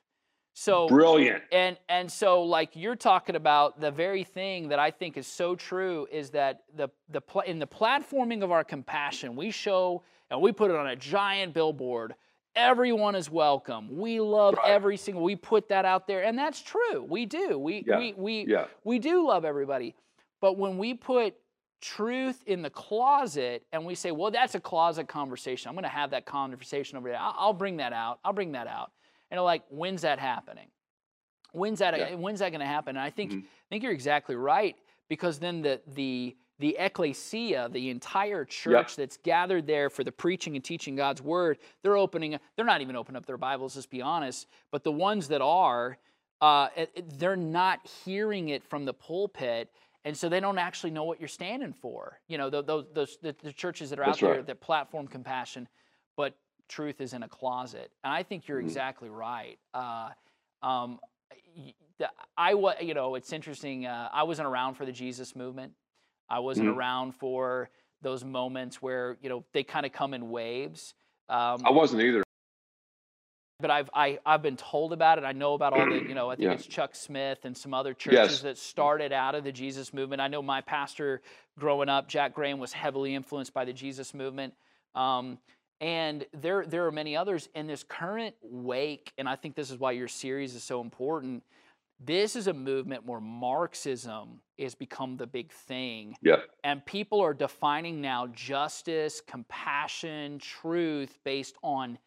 [0.55, 1.43] So brilliant.
[1.51, 5.55] And and so like you're talking about the very thing that I think is so
[5.57, 10.53] true is that the the in the platforming of our compassion, we show and we
[10.53, 12.15] put it on a giant billboard.
[12.55, 13.97] Everyone is welcome.
[13.97, 14.71] We love right.
[14.71, 15.23] every single.
[15.23, 17.03] We put that out there, and that's true.
[17.03, 17.59] We do.
[17.59, 17.99] We yeah.
[17.99, 18.67] we we yeah.
[18.85, 19.95] we do love everybody.
[20.43, 21.35] But when we put
[21.83, 25.69] truth in the closet and we say, well, that's a closet conversation.
[25.69, 27.19] I'm going to have that conversation over there.
[27.21, 28.21] I'll, bring that out.
[28.25, 28.93] I'll bring that out.
[29.31, 30.69] And like, when's that happening?
[31.53, 31.99] When's that?
[31.99, 32.15] Yeah.
[32.15, 32.97] When's that going to happen?
[32.97, 33.41] And I think mm-hmm.
[33.41, 34.75] I think you're exactly right
[35.11, 40.55] because then the the the ecclesia, the entire church that's gathered there for the preaching
[40.55, 42.39] and teaching God's word, they're opening.
[42.57, 43.77] They're not even opening up their Bibles.
[43.77, 44.47] Let's be honest.
[44.71, 45.99] But the ones that are,
[46.41, 46.69] uh,
[47.19, 49.71] they're not hearing it from the pulpit
[50.05, 52.19] and so they don't actually know what you're standing for.
[52.29, 54.33] You know, those, those the, the churches that are That's out right.
[54.35, 55.69] there that platform compassion,
[56.17, 56.35] but
[56.69, 57.91] truth is in a closet.
[58.03, 58.67] And I think you're mm-hmm.
[58.67, 59.59] exactly right.
[59.73, 60.11] Uh,
[60.63, 60.99] um,
[62.37, 63.87] I was, you know, it's interesting.
[63.87, 65.73] Uh, I wasn't around for the Jesus movement.
[66.29, 66.79] I wasn't mm-hmm.
[66.79, 70.95] around for those moments where you know they kind of come in waves.
[71.29, 72.25] Um, I wasn't either
[73.63, 75.25] but I've I, have i have been told about it.
[75.25, 76.53] I know about all the you know I think yeah.
[76.53, 78.41] it's Chuck Smith and some other churches yes.
[78.41, 80.21] that started out of the Jesus movement.
[80.21, 81.23] I know my pastor
[81.59, 84.53] growing up, Jack Graham, was heavily influenced by the Jesus movement.
[84.95, 85.39] Um,
[85.81, 89.79] and there there are many others in this current wake, and I think this is
[89.79, 91.43] why your series is so important.
[92.05, 96.17] This is a movement where Marxism has become the big thing.
[96.21, 96.39] Yeah.
[96.65, 101.99] And people are defining now justice, compassion, truth based on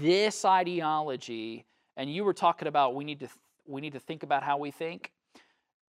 [0.00, 1.64] this ideology,
[1.96, 3.28] and you were talking about we need to
[3.66, 5.12] we need to think about how we think.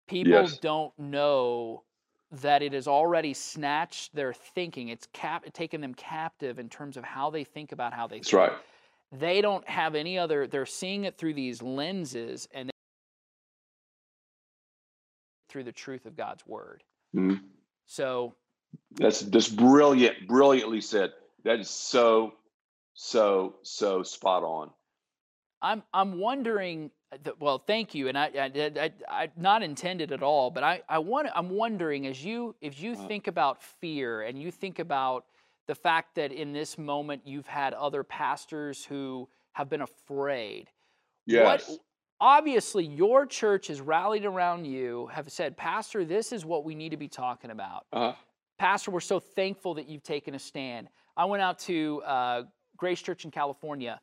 [0.06, 0.58] People yes.
[0.58, 1.82] don't know
[2.30, 4.88] that it has already snatched their thinking.
[4.88, 8.30] It's cap- taken them captive in terms of how they think about how they That's
[8.30, 8.40] think.
[8.40, 8.52] right.
[9.12, 12.70] They don't have any other, they're seeing it through these lenses and
[15.48, 16.82] through the truth of God's word.
[17.14, 17.44] Mm-hmm.
[17.86, 18.34] So
[18.96, 21.12] that's just brilliant, brilliantly said.
[21.44, 22.34] That is so
[22.94, 24.70] so so spot on.
[25.60, 26.90] I'm I'm wondering.
[27.12, 30.82] Uh, well, thank you, and I, I, I, I not intended at all, but I,
[30.88, 33.06] I want I'm wondering as you if you uh-huh.
[33.06, 35.26] think about fear and you think about
[35.66, 40.70] the fact that in this moment you've had other pastors who have been afraid.
[41.26, 41.68] Yes.
[41.68, 41.78] What,
[42.20, 46.90] obviously, your church has rallied around you, have said, Pastor, this is what we need
[46.90, 47.86] to be talking about.
[47.92, 48.14] Uh-huh.
[48.58, 50.88] Pastor, we're so thankful that you've taken a stand.
[51.16, 52.42] I went out to uh,
[52.76, 54.00] Grace Church in California.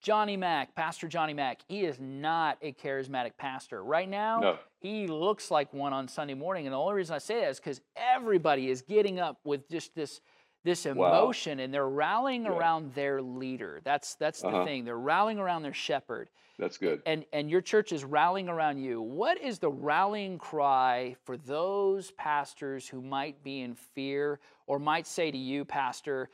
[0.00, 3.82] Johnny Mack, Pastor Johnny Mack, he is not a charismatic pastor.
[3.82, 4.58] Right now, no.
[4.80, 6.66] he looks like one on Sunday morning.
[6.66, 9.94] And the only reason I say that is because everybody is getting up with just
[9.94, 10.20] this,
[10.64, 11.64] this emotion wow.
[11.64, 12.50] and they're rallying yeah.
[12.50, 13.80] around their leader.
[13.84, 14.60] That's, that's uh-huh.
[14.60, 14.84] the thing.
[14.84, 16.30] They're rallying around their shepherd.
[16.58, 17.02] That's good.
[17.04, 19.02] And, and your church is rallying around you.
[19.02, 25.06] What is the rallying cry for those pastors who might be in fear or might
[25.06, 26.30] say to you, Pastor,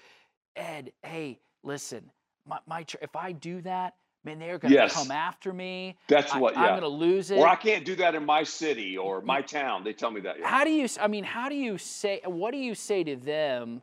[0.57, 2.11] Ed, hey, listen,
[2.47, 4.93] my, my if I do that, man, they're going to yes.
[4.93, 5.97] come after me.
[6.09, 6.57] That's what.
[6.57, 7.39] I, am going to lose it.
[7.39, 9.85] Or I can't do that in my city or my town.
[9.85, 10.39] They tell me that.
[10.39, 10.49] Yeah.
[10.49, 10.89] How do you?
[11.01, 12.21] I mean, how do you say?
[12.25, 13.83] What do you say to them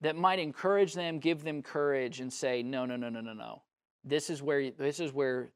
[0.00, 3.62] that might encourage them, give them courage, and say, no, no, no, no, no, no.
[4.04, 4.70] This is where.
[4.70, 5.50] This is where.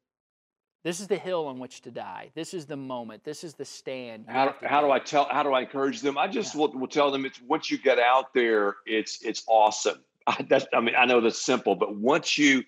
[0.84, 2.30] This is the hill on which to die.
[2.36, 3.24] This is the moment.
[3.24, 4.26] This is the stand.
[4.28, 5.24] How, how do I tell?
[5.28, 6.16] How do I encourage them?
[6.16, 6.60] I just yeah.
[6.60, 10.66] will, will tell them it's once you get out there, it's it's awesome I, that's,
[10.72, 12.64] I mean, I know that's simple, but once you,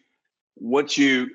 [0.57, 1.31] once you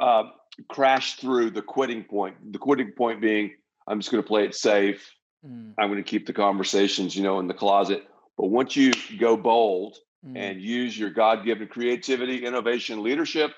[0.00, 0.24] uh,
[0.68, 3.52] crash through the quitting point, the quitting point being,
[3.86, 5.10] I'm just going to play it safe.
[5.46, 5.74] Mm.
[5.78, 8.04] I'm going to keep the conversations, you know, in the closet.
[8.36, 10.36] But once you go bold mm.
[10.36, 13.52] and use your God given creativity, innovation, leadership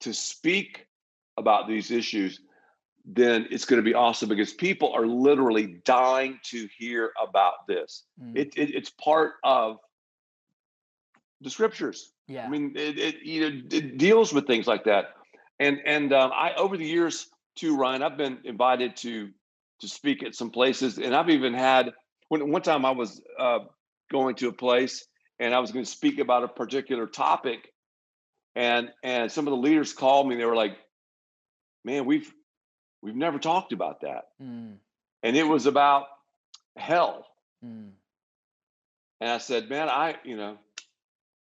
[0.00, 0.86] to speak
[1.36, 2.40] about these issues,
[3.04, 8.04] then it's going to be awesome because people are literally dying to hear about this.
[8.22, 8.36] Mm.
[8.36, 9.78] It, it, it's part of
[11.40, 12.12] the scriptures.
[12.26, 12.46] Yeah.
[12.46, 15.14] I mean, it, it you know it deals with things like that,
[15.58, 19.30] and and um, I over the years too, Ryan, I've been invited to
[19.80, 21.92] to speak at some places, and I've even had
[22.28, 23.60] when one time I was uh,
[24.10, 25.06] going to a place
[25.38, 27.72] and I was going to speak about a particular topic,
[28.56, 30.36] and and some of the leaders called me.
[30.36, 30.76] They were like,
[31.84, 32.32] "Man, we've
[33.02, 34.74] we've never talked about that," mm.
[35.22, 36.06] and it was about
[36.76, 37.26] hell.
[37.64, 37.90] Mm.
[39.20, 40.58] And I said, "Man, I you know."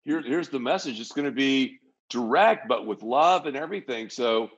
[0.04, 1.00] Here, here's the message.
[1.00, 4.10] It's going to be direct, but with love and everything.
[4.10, 4.50] So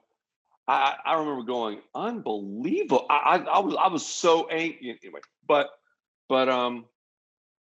[0.68, 3.06] I, I remember going, unbelievable.
[3.10, 5.68] I, I, I was I was so angry anyway, but
[6.28, 6.86] but um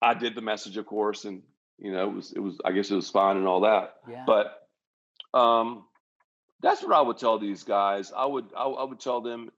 [0.03, 1.43] I did the message, of course, and
[1.79, 3.97] you know, it was it was I guess it was fine and all that.
[4.09, 4.25] Yeah.
[4.27, 4.67] But
[5.39, 5.85] um
[6.63, 8.13] That's what I would tell these guys.
[8.17, 9.51] I would I, I would tell them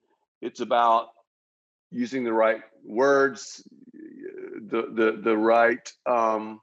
[0.43, 1.09] it's about
[1.93, 3.63] using the right words,
[3.93, 6.61] the the the right um,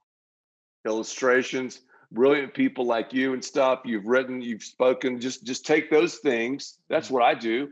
[0.85, 1.81] illustrations.
[2.11, 3.81] Brilliant people like you and stuff.
[3.85, 5.19] You've written, you've spoken.
[5.19, 6.77] Just just take those things.
[6.87, 7.11] That's mm.
[7.11, 7.71] what I do.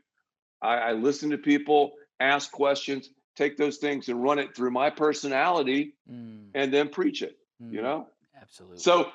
[0.61, 4.89] I, I listen to people, ask questions, take those things and run it through my
[4.89, 6.45] personality, mm.
[6.55, 7.37] and then preach it.
[7.61, 7.73] Mm.
[7.73, 8.07] You know,
[8.41, 8.79] absolutely.
[8.79, 9.11] So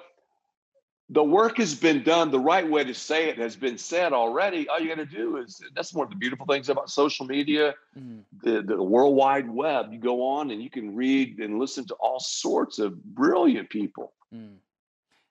[1.08, 2.30] the work has been done.
[2.30, 4.68] The right way to say it has been said already.
[4.68, 7.74] All you got to do is that's one of the beautiful things about social media,
[7.96, 8.22] mm.
[8.42, 9.92] the, the World Wide Web.
[9.92, 14.12] You go on and you can read and listen to all sorts of brilliant people.
[14.34, 14.56] Mm.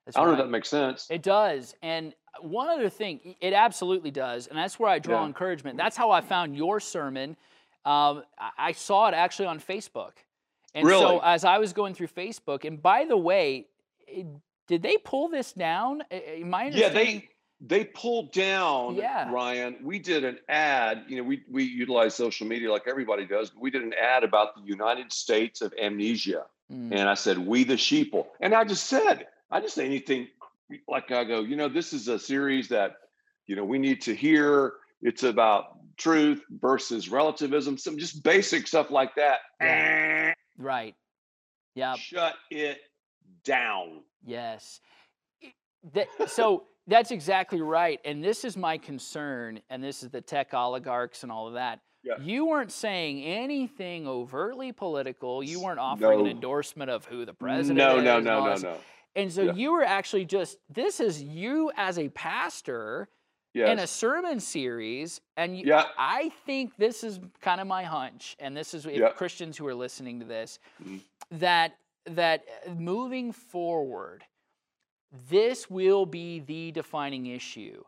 [0.08, 0.32] I don't right.
[0.32, 1.08] know if that makes sense.
[1.10, 1.76] It does.
[1.82, 4.48] And one other thing, it absolutely does.
[4.48, 5.28] And that's where I draw yeah.
[5.28, 5.78] encouragement.
[5.78, 7.36] That's how I found your sermon.
[7.86, 8.24] Um,
[8.58, 10.12] I saw it actually on Facebook.
[10.74, 11.02] And really?
[11.02, 13.68] so as I was going through Facebook, and by the way,
[14.08, 14.28] it,
[14.68, 16.02] did they pull this down?
[16.44, 17.30] My yeah, they
[17.62, 18.96] they pulled down.
[18.96, 19.32] Yeah.
[19.32, 21.06] Ryan, we did an ad.
[21.08, 23.52] You know, we we utilize social media like everybody does.
[23.60, 26.92] we did an ad about the United States of amnesia, mm.
[26.92, 30.28] and I said, "We the sheeple," and I just said, I just say anything
[30.88, 31.42] like I go.
[31.42, 32.96] You know, this is a series that
[33.48, 34.74] you know we need to hear.
[35.02, 39.40] It's about truth versus relativism, some just basic stuff like that.
[40.58, 40.96] Right.
[41.76, 41.96] Yeah.
[41.96, 42.80] Shut it
[43.44, 44.02] down.
[44.26, 44.82] Yes.
[45.94, 48.00] That, so that's exactly right.
[48.04, 51.80] And this is my concern, and this is the tech oligarchs and all of that.
[52.04, 52.14] Yeah.
[52.22, 55.44] You weren't saying anything overtly political.
[55.44, 56.26] You weren't offering no.
[56.26, 58.04] an endorsement of who the president no, is.
[58.04, 58.78] No, no, no, no, no.
[59.16, 59.54] And so yeah.
[59.54, 63.08] you were actually just, this is you as a pastor
[63.56, 63.70] yes.
[63.70, 65.20] in a sermon series.
[65.38, 65.86] And you, yeah.
[65.98, 69.16] I think this is kind of my hunch, and this is if.
[69.16, 70.98] Christians who are listening to this, mm-hmm.
[71.40, 71.78] that
[72.12, 74.24] that uh, moving forward,
[75.30, 77.84] this will be the defining issue.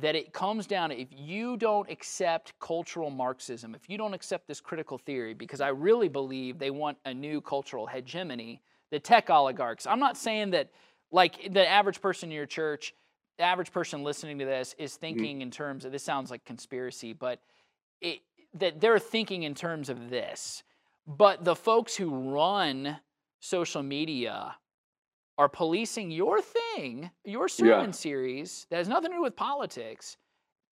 [0.00, 4.48] That it comes down to if you don't accept cultural Marxism, if you don't accept
[4.48, 9.30] this critical theory, because I really believe they want a new cultural hegemony, the tech
[9.30, 9.86] oligarchs.
[9.86, 10.70] I'm not saying that,
[11.12, 12.92] like, the average person in your church,
[13.38, 15.00] the average person listening to this is mm-hmm.
[15.00, 15.42] thinking mm-hmm.
[15.42, 17.40] in terms of this sounds like conspiracy, but
[18.00, 18.18] it,
[18.54, 20.64] that they're thinking in terms of this.
[21.06, 22.96] But the folks who run
[23.44, 24.56] social media
[25.36, 27.90] are policing your thing, your sermon yeah.
[27.90, 30.16] series that has nothing to do with politics,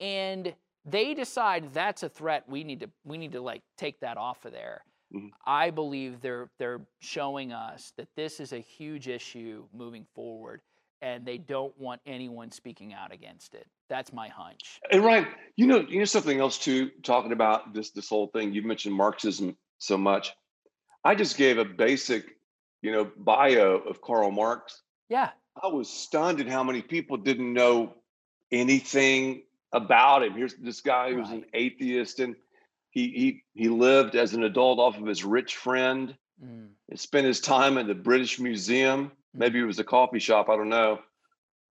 [0.00, 0.54] and
[0.84, 2.44] they decide that's a threat.
[2.48, 4.84] We need to we need to like take that off of there.
[5.14, 5.28] Mm-hmm.
[5.46, 10.62] I believe they're they're showing us that this is a huge issue moving forward,
[11.02, 13.66] and they don't want anyone speaking out against it.
[13.90, 14.80] That's my hunch.
[14.90, 16.90] And Ryan, you know, you know something else too.
[17.02, 20.32] Talking about this this whole thing, you mentioned Marxism so much.
[21.04, 22.36] I just gave a basic
[22.82, 24.82] you know, bio of Karl Marx.
[25.08, 25.30] Yeah.
[25.62, 27.94] I was stunned at how many people didn't know
[28.50, 29.42] anything
[29.72, 30.34] about him.
[30.34, 31.38] Here's this guy who's right.
[31.38, 32.36] an atheist and
[32.90, 36.68] he he he lived as an adult off of his rich friend mm.
[36.90, 39.06] and spent his time in the British Museum.
[39.06, 39.10] Mm.
[39.34, 41.00] Maybe it was a coffee shop, I don't know.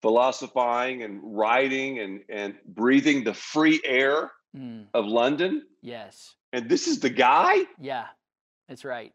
[0.01, 4.85] Philosophizing and writing and and breathing the free air mm.
[4.93, 5.63] of London.
[5.81, 6.35] Yes.
[6.51, 7.63] And this is the guy?
[7.79, 8.05] Yeah.
[8.67, 9.13] That's right.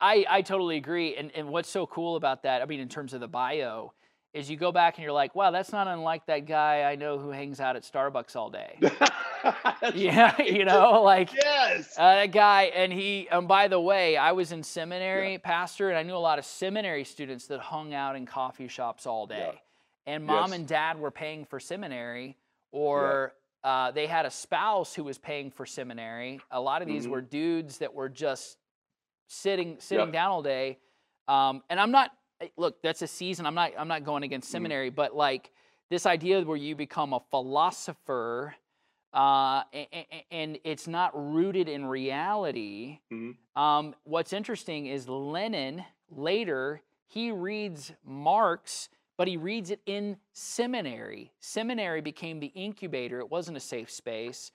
[0.00, 1.16] I, I totally agree.
[1.16, 3.92] And, and what's so cool about that, I mean, in terms of the bio,
[4.32, 7.18] is you go back and you're like, wow, that's not unlike that guy I know
[7.18, 8.78] who hangs out at Starbucks all day.
[9.94, 10.52] yeah, right.
[10.52, 12.64] you know, like yes, uh, that guy.
[12.74, 15.38] And he, and by the way, I was in seminary, yeah.
[15.42, 19.04] pastor, and I knew a lot of seminary students that hung out in coffee shops
[19.04, 19.50] all day.
[19.52, 20.14] Yeah.
[20.14, 20.58] And mom yes.
[20.58, 22.36] and dad were paying for seminary,
[22.72, 23.32] or
[23.64, 23.70] yeah.
[23.70, 26.40] uh, they had a spouse who was paying for seminary.
[26.52, 27.12] A lot of these mm-hmm.
[27.12, 28.58] were dudes that were just
[29.30, 30.12] sitting sitting yep.
[30.12, 30.78] down all day.
[31.28, 33.46] Um, and I'm not eh, look, that's a season.
[33.46, 34.52] I'm not I'm not going against mm-hmm.
[34.52, 34.94] seminary, mm.
[34.94, 35.50] but like
[35.88, 38.54] this idea where you become a philosopher
[39.12, 43.00] uh, and, and, it's not rooted in reality.
[43.12, 43.60] Mm-hmm.
[43.60, 51.32] Um, what's interesting is Lenin later he reads Marx, but he reads it in seminary.
[51.40, 53.18] Seminary became the incubator.
[53.18, 54.52] It wasn't a safe space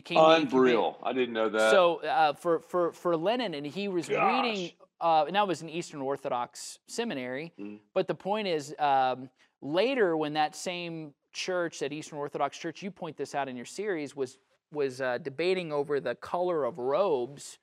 [0.00, 0.98] became unreal.
[1.02, 1.70] I didn't know that.
[1.70, 4.44] So uh, for for for Lenin, and he was Gosh.
[4.44, 4.72] reading.
[5.00, 7.52] Uh, and that was an Eastern Orthodox seminary.
[7.60, 7.80] Mm.
[7.92, 9.28] But the point is, um,
[9.60, 13.66] later when that same church, that Eastern Orthodox church, you point this out in your
[13.66, 14.38] series, was
[14.72, 17.58] was uh, debating over the color of robes.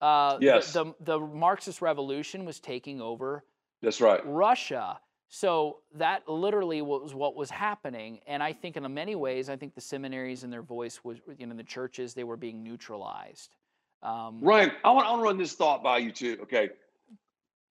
[0.00, 0.72] Uh, yes.
[0.72, 3.44] The, the, the Marxist revolution was taking over.
[3.82, 4.20] That's right.
[4.24, 5.00] Russia.
[5.28, 8.20] So that literally was what was happening.
[8.26, 11.46] And I think in many ways, I think the seminaries and their voice was, you
[11.46, 13.54] know, the churches, they were being neutralized.
[14.02, 16.38] Um, Ryan, I want, to run this thought by you too.
[16.42, 16.70] Okay.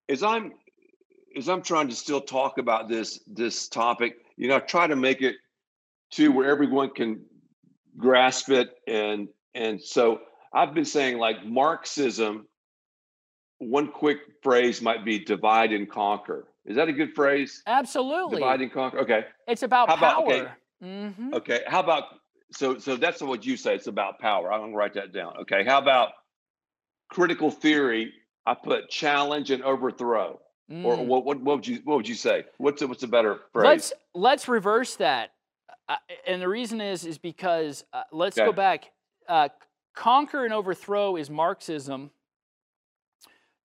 [0.08, 0.54] As I'm,
[1.36, 4.96] as I'm trying to still talk about this, this topic, you know, I try to
[4.96, 5.36] make it
[6.12, 7.22] to where everyone can
[7.98, 10.20] grasp it and and so
[10.54, 12.46] I've been saying like Marxism
[13.60, 16.48] one quick phrase might be divide and conquer.
[16.68, 17.64] Is that a good phrase?
[17.66, 18.36] Absolutely.
[18.40, 19.00] Divide and conquer.
[19.00, 19.26] Okay.
[19.48, 20.10] It's about How power.
[20.26, 20.52] about- okay.
[20.84, 21.34] Mhm.
[21.34, 21.64] Okay.
[21.66, 22.04] How about
[22.52, 23.74] so so that's what you say.
[23.76, 24.52] It's about power.
[24.52, 25.38] I'm gonna write that down.
[25.42, 25.64] Okay.
[25.64, 26.10] How about
[27.10, 28.14] critical theory?
[28.46, 30.40] I put challenge and overthrow.
[30.70, 31.06] Or Mm.
[31.08, 32.44] what, what what would you what would you say?
[32.58, 33.66] What's a, what's a better phrase?
[33.66, 35.32] Let's let's reverse that,
[35.88, 35.96] uh,
[36.26, 38.92] and the reason is is because uh, let's go back.
[39.30, 39.48] Uh,
[39.96, 42.12] conquer and overthrow is Marxism.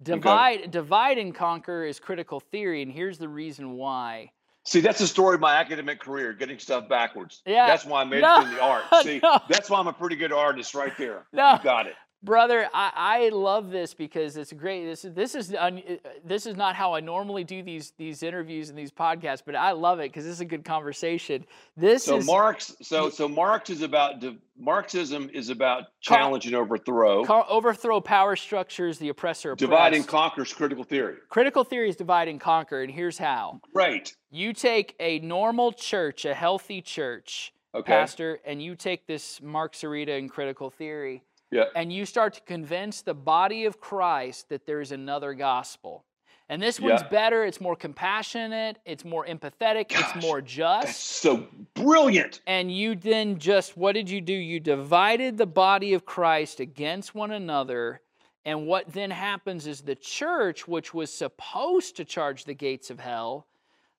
[0.03, 4.31] Divide divide and conquer is critical theory, and here's the reason why.
[4.65, 7.43] See, that's the story of my academic career, getting stuff backwards.
[7.45, 7.67] Yeah.
[7.67, 8.41] That's why I made No.
[8.41, 8.85] it in the art.
[9.03, 9.41] See, No.
[9.49, 11.27] that's why I'm a pretty good artist right there.
[11.33, 11.55] No.
[11.55, 11.95] You got it.
[12.25, 14.85] Brother, I, I love this because it's great.
[14.85, 15.83] This is this is un,
[16.25, 19.73] this is not how I normally do these these interviews and these podcasts, but I
[19.73, 21.45] love it because this is a good conversation.
[21.77, 24.23] This So is Marx, so so Marx is about
[24.57, 27.25] Marxism is about challenge and overthrow.
[27.49, 30.09] overthrow power structures, the oppressor Divide and oppressed.
[30.09, 31.17] conquers critical theory.
[31.29, 33.61] Critical theory is divide and conquer, and here's how.
[33.75, 34.15] Right.
[34.31, 37.91] You take a normal church, a healthy church, Okay.
[37.93, 41.65] pastor, and you take this Marxarita and critical theory, Yeah.
[41.77, 46.05] and you start to convince the body of Christ that there's another gospel.
[46.49, 47.09] And this one's Yeah.
[47.09, 51.01] better, it's more compassionate, it's more empathetic, Gosh, it's more That's just.
[51.01, 52.41] so brilliant.
[52.47, 54.33] And you then just, what did you do?
[54.35, 58.01] You divided the body of Christ against one another.
[58.45, 62.99] And what then happens is the church, which was supposed to charge the gates of
[62.99, 63.47] hell,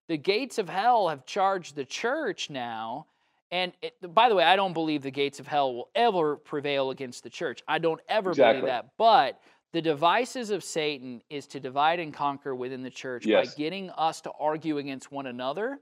[0.07, 3.07] the gates of hell have charged the church now.
[3.51, 6.89] And it, by the way, I don't believe the gates of hell will ever prevail
[6.89, 7.61] against the church.
[7.67, 8.61] I don't ever Exactly.
[8.61, 8.89] believe that.
[8.97, 9.39] But
[9.73, 13.49] the devices of Satan is to divide and conquer within the church Yes.
[13.49, 15.79] by getting us to argue against one another.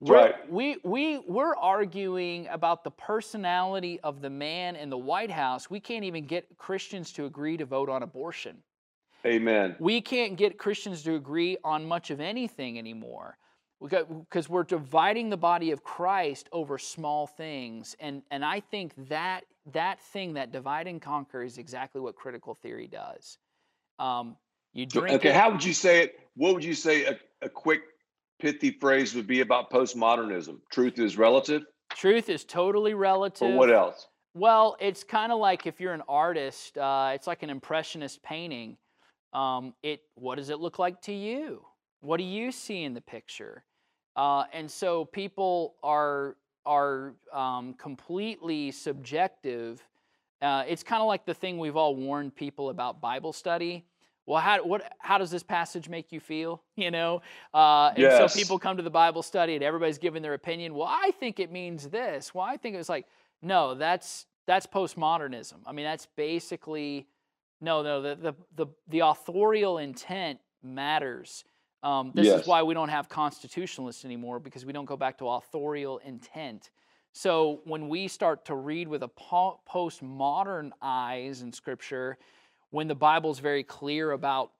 [0.00, 0.50] We're, Right.
[0.50, 5.68] We, we, we're arguing about the personality of the man in the White House.
[5.68, 8.58] We can't even get Christians to agree to vote on abortion.
[9.26, 9.74] Amen.
[9.80, 13.36] We can't get Christians to agree on much of anything anymore
[13.80, 17.94] because we're dividing the body of Christ over small things.
[18.00, 22.54] And, and I think that that thing, that divide and conquer, is exactly what critical
[22.54, 23.38] theory does.
[23.98, 24.36] Um,
[24.72, 26.18] you drink okay, it- how would you say it?
[26.34, 27.80] What would you say a, a quick
[28.40, 30.58] pithy phrase would be about postmodernism?
[30.70, 31.62] Truth is relative.
[31.94, 33.48] truth is totally relative.
[33.48, 34.06] Or what else?
[34.34, 38.76] Well, it's kind of like if you're an artist, uh, it's like an impressionist painting.
[39.32, 41.64] Um, it what does it look like to you?
[42.00, 43.64] What do you see in the picture?
[44.16, 46.36] Uh, and so people are
[46.66, 49.82] are um, completely subjective.
[50.42, 53.84] Uh, it's kind of like the thing we've all warned people about Bible study.
[54.26, 56.62] Well, how what how does this passage make you feel?
[56.76, 57.22] You know,
[57.54, 58.32] uh, and Yes.
[58.32, 60.74] so people come to the Bible study and everybody's giving their opinion.
[60.74, 62.34] Well, I think it means this.
[62.34, 63.06] Well, I think it's like
[63.42, 65.56] no, that's that's postmodernism.
[65.66, 67.06] I mean, that's basically
[67.60, 68.02] no, no.
[68.02, 71.44] The the the, the authorial intent matters.
[71.82, 72.42] Um, this Yes.
[72.42, 76.70] is why we don't have constitutionalists anymore because we don't go back to authorial intent.
[77.12, 82.18] So when we start to read with a po- postmodern eyes in Scripture,
[82.70, 84.52] when the Bible's very clear about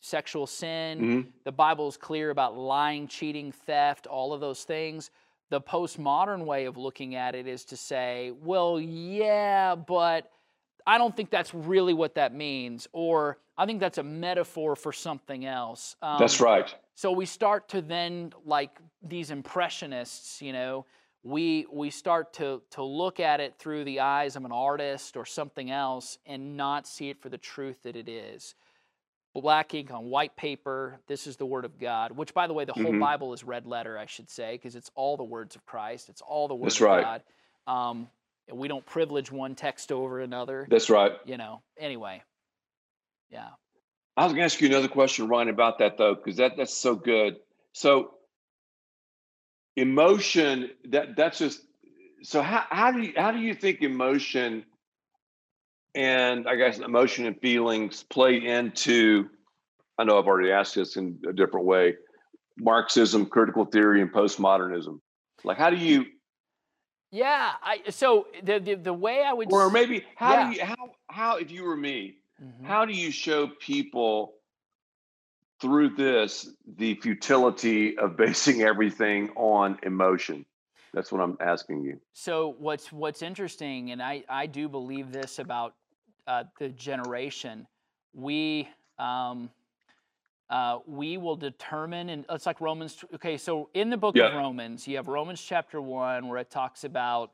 [0.00, 1.32] sexual sin, Mhm.
[1.44, 5.10] the Bible is clear about lying, cheating, theft, all of those things.
[5.50, 10.30] The postmodern way of looking at it is to say, well, yeah, but
[10.86, 14.92] I don't think that's really what that means, or I think that's a metaphor for
[14.92, 15.96] something else.
[16.02, 16.74] Um, That's right.
[16.96, 20.86] So we start to then, like these impressionists, you know,
[21.22, 25.24] we we start to to look at it through the eyes of an artist or
[25.24, 28.54] something else, and not see it for the truth that it is
[29.34, 31.00] black ink on white paper.
[31.08, 33.00] This is the word of God, which, by the way, the whole Mhm.
[33.00, 36.08] Bible is red letter, I should say, because it's all the words of Christ.
[36.08, 37.02] It's all the words That's of right.
[37.02, 37.22] God.
[37.66, 38.10] Um,
[38.46, 40.66] and we don't privilege one text over another.
[40.70, 41.12] That's right.
[41.24, 41.62] You know.
[41.78, 42.22] Anyway,
[43.34, 43.48] yeah.
[44.16, 46.76] I was going to ask you another question, Ryan, about that though, because that that's
[46.76, 47.36] so good.
[47.72, 48.12] So
[49.76, 51.62] emotion that that's just
[52.22, 54.64] so how how do you how do you think emotion
[55.96, 59.28] and I guess emotion and feelings play into
[59.98, 61.96] I know I've already asked this in a different way
[62.56, 65.00] Marxism, critical theory, and postmodernism.
[65.42, 66.06] Like how do you
[67.10, 67.52] Yeah.
[67.60, 70.50] I so the the, the way I would or maybe how Yeah.
[70.50, 70.76] do you how
[71.08, 72.64] how if you were me, Mhm.
[72.64, 74.34] how do you show people
[75.60, 80.44] through this the futility of basing everything on emotion
[80.92, 85.38] that's what i'm asking you So what's what's interesting, and I I do believe this
[85.38, 85.74] about
[86.26, 87.66] uh, the generation.
[88.14, 88.68] We
[88.98, 89.50] um,
[90.50, 93.04] uh, we will determine, and it's like Romans.
[93.14, 94.26] Okay, so in the book yeah.
[94.28, 97.32] of Romans, you have Romans chapter one, where it talks about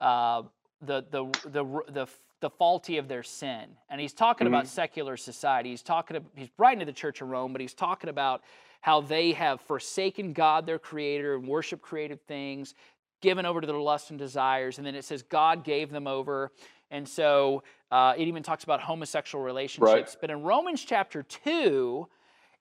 [0.00, 0.42] uh,
[0.82, 2.06] the, the the the
[2.40, 4.54] the faulty of their sin, and he's talking mm-hmm.
[4.54, 5.70] about secular society.
[5.70, 6.18] He's talking.
[6.34, 8.42] He's writing to the Church of Rome, but he's talking about
[8.80, 12.74] how they have forsaken God, their Creator, and worship created things,
[13.20, 16.52] given over to their lusts and desires, and then it says God gave them over.
[16.90, 19.92] And so uh, it even talks about homosexual relationships.
[19.92, 20.16] Right.
[20.20, 22.08] But in Romans chapter 2,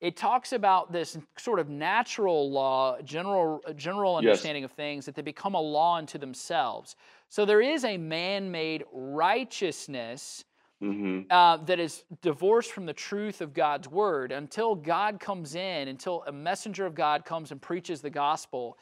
[0.02, 4.72] it talks about this sort of natural law, general, general understanding yes.
[4.72, 6.96] of things, that they become a law unto themselves.
[7.30, 10.44] So there is a man made righteousness
[10.82, 11.32] mm-hmm.
[11.32, 16.24] uh, that is divorced from the truth of God's word until God comes in, until
[16.26, 18.78] a messenger of God comes and preaches the gospel.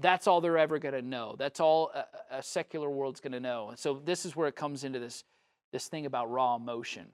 [0.00, 1.36] That's all they're ever going to know.
[1.38, 3.68] That's all a, a secular world's going to know.
[3.70, 5.22] And So this is where it comes into this,
[5.72, 7.06] this thing about raw emotion.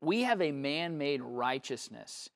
[0.00, 2.30] We have a man made righteousness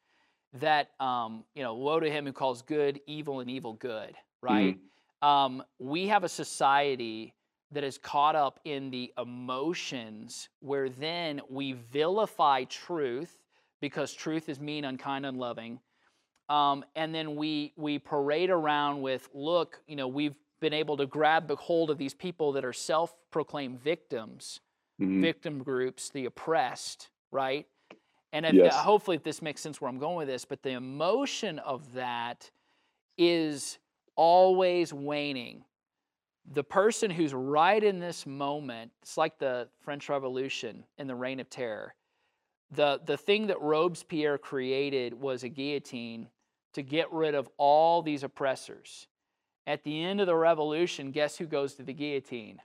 [0.61, 4.77] that um, you know, woe to him who calls good evil and evil good, right?
[4.77, 5.29] Mm-hmm.
[5.29, 7.35] Um, we have a society
[7.75, 13.37] that is caught up in the emotions where then we vilify truth
[13.81, 15.81] because truth is mean, unkind, unloving.
[16.49, 21.07] Um, and then we we parade around with, look, you know, we've been able to
[21.07, 24.61] grab the hold of these people that are self-proclaimed victims,
[25.01, 25.21] mm-hmm.
[25.21, 27.67] victim groups, the oppressed, right?
[28.33, 28.75] And if, yes.
[28.75, 32.51] hopefully, if this makes sense where I'm going with this, but the emotion of that
[33.17, 33.79] is
[34.17, 35.65] always waning.
[36.53, 41.41] The person who's right in this moment, it's like the French Revolution and the Reign
[41.41, 41.95] of Terror.
[42.71, 46.29] The, the thing that Robespierre created was a guillotine
[46.75, 49.07] to get rid of all these oppressors.
[49.67, 52.59] At the end of the revolution, guess who goes to the guillotine?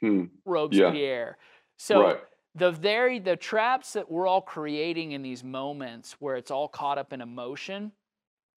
[0.00, 0.24] Hmm.
[0.44, 1.36] Robespierre.
[1.38, 1.44] Yeah.
[1.76, 2.20] So right
[2.56, 6.98] the very the traps that we're all creating in these moments where it's all caught
[6.98, 7.92] up in emotion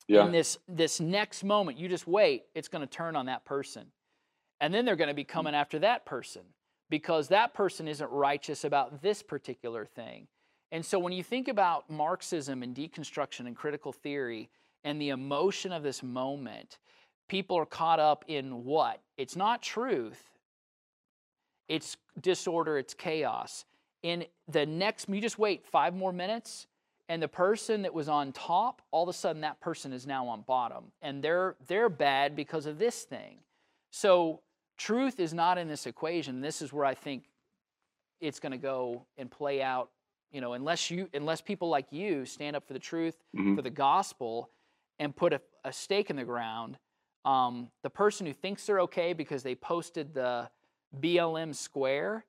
[0.08, 0.26] yeah.
[0.26, 3.86] in this this next moment you just wait it's going to turn on that person
[4.62, 6.42] and then they're going to be coming after that person
[6.90, 10.28] because that person isn't righteous about this particular thing.
[10.72, 14.50] And so when you think about marxism and deconstruction and critical theory
[14.84, 16.78] and the emotion of this moment
[17.30, 19.00] people are caught up in what?
[19.18, 20.22] It's not truth.
[21.70, 23.64] It's disorder it's chaos.
[24.02, 26.68] In the next, you just wait five more minutes,
[27.08, 30.28] and the person that was on top, all of a sudden that person is now
[30.28, 33.38] on bottom, and they're they're bad because of this thing.
[33.92, 34.42] So
[34.80, 36.42] truth is not in this equation.
[36.42, 37.26] This is where I think
[38.20, 39.92] it's going to go and play out.
[40.32, 43.56] You know, unless you unless people like you stand up for the truth, mm-hmm.
[43.56, 44.50] for the gospel,
[45.00, 46.78] and put a, a stake in the ground.
[47.26, 50.50] Um, the person who thinks they're okay because they posted the
[51.00, 52.26] BLM square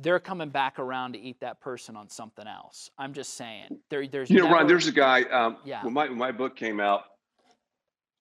[0.00, 2.90] they're coming back around to eat that person on something else.
[2.96, 3.78] I'm just saying.
[3.90, 4.66] There, there's you know, never, Ron.
[4.66, 5.22] There's a guy.
[5.24, 5.84] Um, yeah.
[5.84, 7.04] When my when my book came out,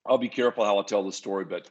[0.06, 1.70] I'll be careful how I tell the story, but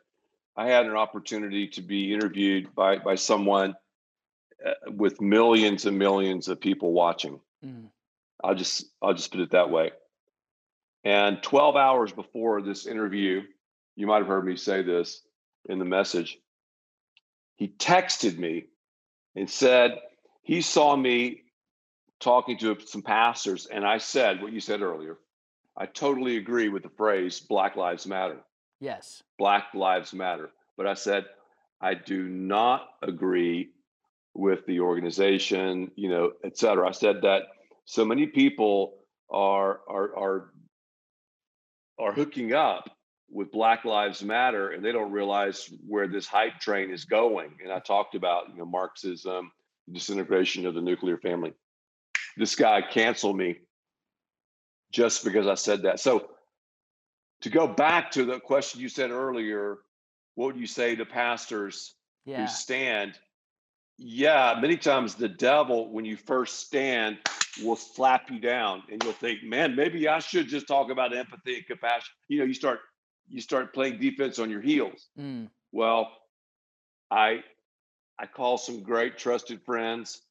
[0.57, 3.75] I had an opportunity to be interviewed by by someone
[4.65, 7.41] uh, with millions and millions of people watching.
[7.65, 7.89] Mm.
[8.43, 9.93] I'll just I'll just put it that way.
[11.05, 13.43] And 12 hours before this interview,
[13.97, 15.23] you might have heard me say this
[15.69, 16.39] in the message.
[17.57, 18.67] He texted me
[19.35, 19.99] and said
[20.43, 21.43] he saw me
[22.19, 25.19] talking to some pastors, and I said what you said earlier.
[25.77, 28.39] I totally agree with the phrase Black Lives Matter.
[28.81, 29.23] Yes.
[29.39, 30.51] Black Lives Matter.
[30.77, 31.27] But I said,
[31.81, 33.71] I do not agree
[34.35, 36.89] with the organization, you know, et cetera.
[36.89, 37.43] I said that
[37.85, 38.95] so many people
[39.31, 40.53] are are are
[41.99, 42.91] are hooking up
[43.31, 47.51] with Black Lives Matter, and they don't realize where this hype train is going.
[47.63, 49.53] And I talked about you know Marxism,
[49.93, 51.53] disintegration of the nuclear family.
[52.37, 53.57] This guy canceled me
[54.93, 56.01] just because I said that.
[56.01, 56.31] So
[57.43, 59.79] to go back to the question you said earlier,
[60.35, 62.43] what would you say to pastors yeah.
[62.43, 63.19] who stand?
[63.99, 67.19] Yeah, many times the devil, when you first stand,
[67.63, 71.57] will slap you down and you'll think, man, maybe I should just talk about empathy
[71.57, 72.13] and compassion.
[72.29, 72.81] You know, you start
[73.29, 75.09] you start playing defense on your heels.
[75.19, 75.49] Mm.
[75.73, 76.11] Well,
[77.11, 77.43] I
[78.19, 80.23] I called some great trusted friends.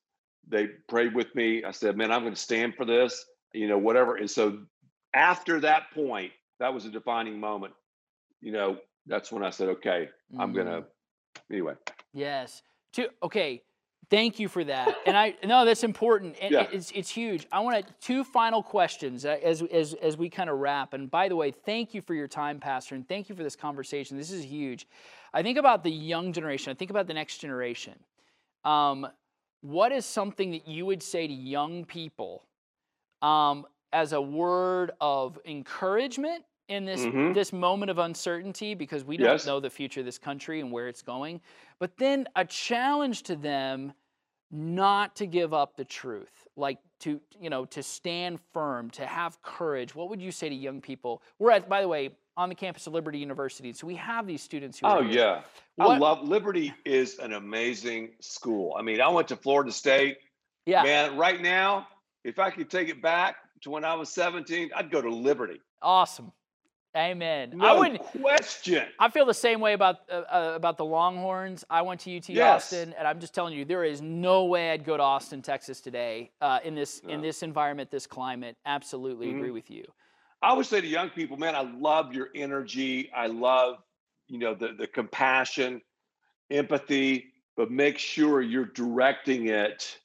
[0.47, 1.63] They prayed with me.
[1.63, 4.15] I said, "Man, I'm going to stand for this." You know, whatever.
[4.15, 4.59] And so
[5.13, 7.73] after that point, that was a defining moment.
[8.41, 10.39] You know, that's when I said, "Okay, mm.
[10.39, 10.83] I'm going to."
[11.51, 11.73] Anyway.
[12.13, 12.61] Yes.
[12.93, 13.63] To, okay.
[14.09, 14.95] Thank you for that.
[15.05, 16.35] And I no, that's important.
[16.41, 16.67] And yeah.
[16.71, 17.45] it's it's huge.
[17.51, 20.93] I want to two final questions uh, as as as we kind of wrap.
[20.93, 23.55] And by the way, thank you for your time, Pastor, and thank you for this
[23.55, 24.17] conversation.
[24.17, 24.87] This is huge.
[25.31, 26.71] I think about the young generation.
[26.71, 27.93] I think about the next generation.
[28.65, 29.07] Um,
[29.61, 32.43] what is something that you would say to young people
[33.21, 37.33] um, as a word of encouragement in this mm-hmm.
[37.33, 39.45] this moment of uncertainty because we don't yes.
[39.45, 41.41] know the future of this country and where it's going.
[41.79, 43.91] But then a challenge to them
[44.51, 49.41] not to give up the truth like to you know to stand firm to have
[49.41, 49.93] courage.
[49.93, 51.21] What would you say to young people?
[51.39, 54.41] We're at by the way on the campus of liberty university so we have these
[54.41, 55.41] students who oh yeah.
[55.75, 58.75] What, i love liberty is an amazing school.
[58.77, 60.17] I mean i went to florida state.
[60.65, 60.83] Yeah.
[60.83, 61.87] Man right now
[62.23, 65.59] if i could take it back to when i was 17 i'd go to liberty.
[65.81, 66.31] Awesome
[66.97, 67.51] Amen.
[67.53, 68.83] No I would question.
[68.97, 71.63] I feel the same way about uh, uh, about the Longhorns.
[71.69, 72.63] I went to UT yes.
[72.63, 75.81] Austin, and I'm just telling you, there is no way I'd go to Austin, Texas
[75.81, 77.13] today uh, in this no.
[77.13, 78.57] in this environment, this climate.
[78.65, 79.37] Absolutely mm-hmm.
[79.37, 79.83] agree with you.
[80.41, 83.11] I would say to young people, man, I love your energy.
[83.15, 83.75] I love
[84.27, 85.81] you know the the compassion,
[86.49, 89.99] empathy, but make sure you're directing it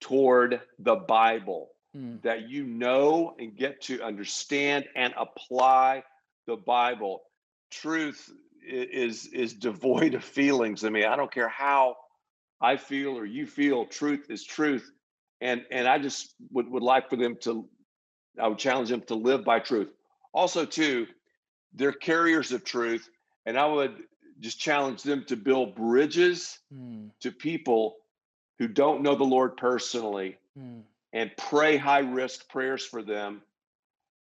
[0.00, 1.68] toward the Bible.
[1.96, 2.20] Mm.
[2.22, 6.02] That you know and get to understand and apply
[6.46, 7.22] the Bible.
[7.70, 8.30] Truth
[8.66, 10.84] is is devoid of feelings.
[10.84, 11.96] I mean, I don't care how
[12.60, 13.86] I feel or you feel.
[13.86, 14.90] Truth is truth,
[15.40, 17.68] and and I just would would like for them to.
[18.40, 19.88] I would challenge them to live by truth.
[20.34, 21.06] Also, too,
[21.72, 23.08] they're carriers of truth,
[23.46, 23.96] and I would
[24.40, 27.10] just challenge them to build bridges mm.
[27.20, 27.96] to people
[28.58, 30.82] who don't know the Lord personally mm.
[31.12, 33.40] and pray high risk prayers for them.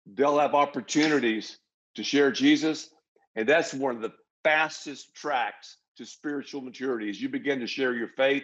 [0.06, 1.58] They'll have opportunities
[1.96, 2.90] to share Jesus.
[3.36, 4.14] And that's one of the
[4.44, 7.10] fastest tracks to spiritual maturity.
[7.10, 8.44] As you begin to share your faith,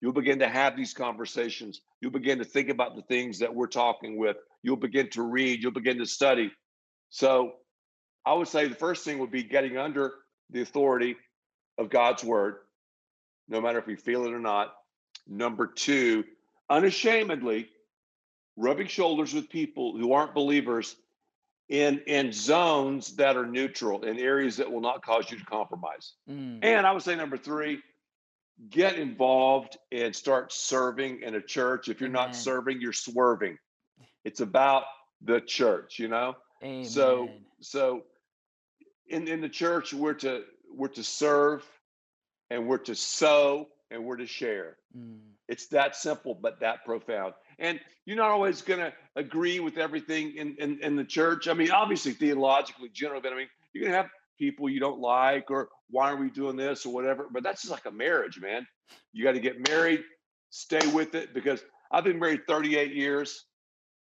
[0.00, 1.80] you'll begin to have these conversations.
[2.00, 4.36] You'll begin to think about the things that we're talking with.
[4.62, 5.62] You'll begin to read.
[5.62, 6.52] You'll begin to study.
[7.10, 7.54] So
[8.24, 10.12] I would say the first thing would be getting under
[10.50, 11.16] the authority
[11.78, 12.56] of God's word,
[13.48, 14.74] no matter if we feel it or not.
[15.26, 16.24] Number two,
[16.68, 17.68] unashamedly
[18.56, 20.96] rubbing shoulders with people who aren't believers
[21.68, 26.12] in in zones that are neutral in areas that will not cause you to compromise
[26.30, 26.58] mm.
[26.62, 27.80] and i would say number three
[28.70, 32.26] get involved and start serving in a church if you're Amen.
[32.26, 33.58] not serving you're swerving
[34.24, 34.84] it's about
[35.22, 36.84] the church you know Amen.
[36.84, 37.28] so
[37.60, 38.04] so
[39.08, 41.64] in in the church we're to we're to serve
[42.50, 45.18] and we're to sow and we're to share mm.
[45.48, 50.36] it's that simple but that profound and you're not always going to agree with everything
[50.36, 51.48] in, in, in the church.
[51.48, 55.00] I mean, obviously, theologically, generally, but I mean, you're going to have people you don't
[55.00, 57.26] like, or why are we doing this, or whatever.
[57.30, 58.66] But that's just like a marriage, man.
[59.12, 60.02] You got to get married,
[60.50, 63.44] stay with it, because I've been married 38 years.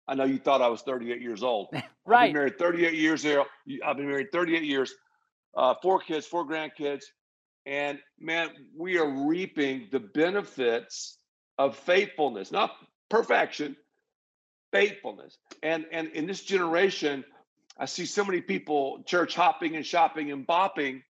[0.07, 1.69] I know you thought I was 38 years old.
[1.71, 1.83] right.
[2.17, 3.43] I've been married 38 years there.
[3.85, 4.93] I've been married 38 years,
[5.55, 7.03] uh, four kids, four grandkids.
[7.65, 11.17] And man, we are reaping the benefits
[11.57, 12.75] of faithfulness, not
[13.09, 13.75] perfection,
[14.71, 15.37] faithfulness.
[15.63, 17.23] And and in this generation,
[17.77, 21.03] I see so many people church hopping and shopping and bopping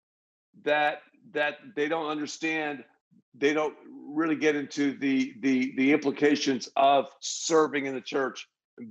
[0.64, 1.02] that
[1.34, 2.84] that they don't understand
[3.38, 3.76] they don't
[4.08, 8.48] really get into the the the implications of serving in the church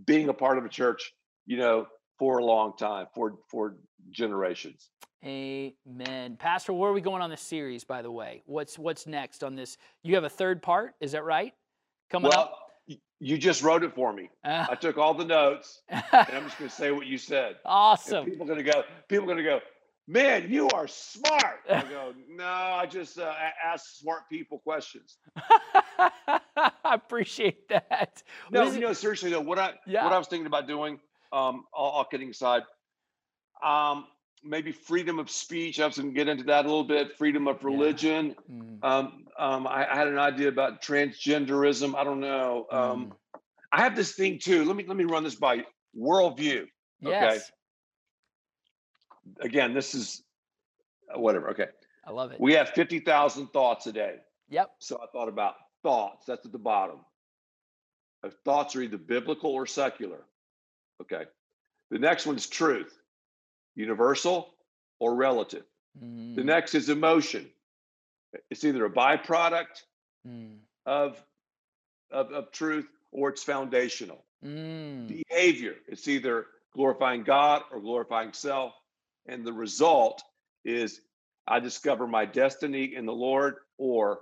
[0.06, 1.12] being a part of a church
[1.46, 1.86] you know
[2.18, 3.76] for a long time for for
[4.10, 4.90] generations.
[5.24, 6.36] Amen.
[6.36, 8.42] Pastor where are we going on this series by the way?
[8.46, 9.78] What's what's next on this?
[10.02, 11.54] You have a third part is that right?
[12.10, 12.63] Coming well, up
[13.20, 14.30] you just wrote it for me.
[14.44, 17.56] Uh, I took all the notes, and I'm just going to say what you said.
[17.64, 18.24] Awesome.
[18.24, 18.82] And people are going to go.
[19.08, 19.60] People going to go.
[20.06, 21.60] Man, you are smart.
[21.70, 22.12] I go.
[22.28, 23.32] No, I just uh,
[23.64, 25.16] ask smart people questions.
[25.98, 26.40] I
[26.84, 28.22] appreciate that.
[28.50, 30.04] No, you know, seriously though, what I yeah.
[30.04, 30.98] what I was thinking about doing,
[31.32, 32.62] um, all, all kidding aside,
[33.64, 34.06] um,
[34.44, 35.80] maybe freedom of speech.
[35.80, 37.16] I was going to get into that a little bit.
[37.16, 38.34] Freedom of religion.
[38.48, 38.54] Yeah.
[38.54, 38.84] Mm.
[38.84, 41.94] Um, um, I, I, had an idea about transgenderism.
[41.94, 42.66] I don't know.
[42.70, 43.40] Um, mm.
[43.72, 44.64] I have this thing too.
[44.64, 45.64] Let me let me run this by
[45.98, 46.66] worldview.
[47.00, 47.50] Yes.
[49.40, 49.48] Okay.
[49.48, 50.22] Again, this is
[51.12, 51.50] uh, whatever.
[51.50, 51.66] Okay.
[52.06, 52.40] I love it.
[52.40, 54.16] We have fifty thousand thoughts a day.
[54.50, 54.70] Yep.
[54.78, 56.26] So I thought about thoughts.
[56.26, 56.98] That's at the bottom.
[58.22, 60.24] If thoughts are either biblical or secular.
[61.02, 61.24] Okay.
[61.90, 62.96] The next one is truth
[63.74, 64.54] universal
[64.98, 65.64] or relative.
[66.02, 66.36] Mm.
[66.36, 67.48] The next is emotion.
[68.50, 69.82] It's either a byproduct
[70.26, 70.56] mm.
[70.86, 71.22] of,
[72.10, 74.24] of, of, truth or it's foundational.
[74.44, 75.22] Mm.
[75.28, 78.74] Behavior, it's either glorifying God or glorifying self.
[79.26, 80.22] And the result
[80.64, 81.00] is
[81.46, 84.20] I discover my destiny in the Lord or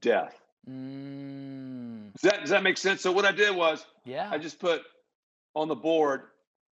[0.00, 0.40] death.
[0.68, 2.12] Mm.
[2.12, 3.00] Does that, does that make sense?
[3.00, 4.28] So what I did was yeah.
[4.30, 4.82] I just put
[5.54, 6.22] on the board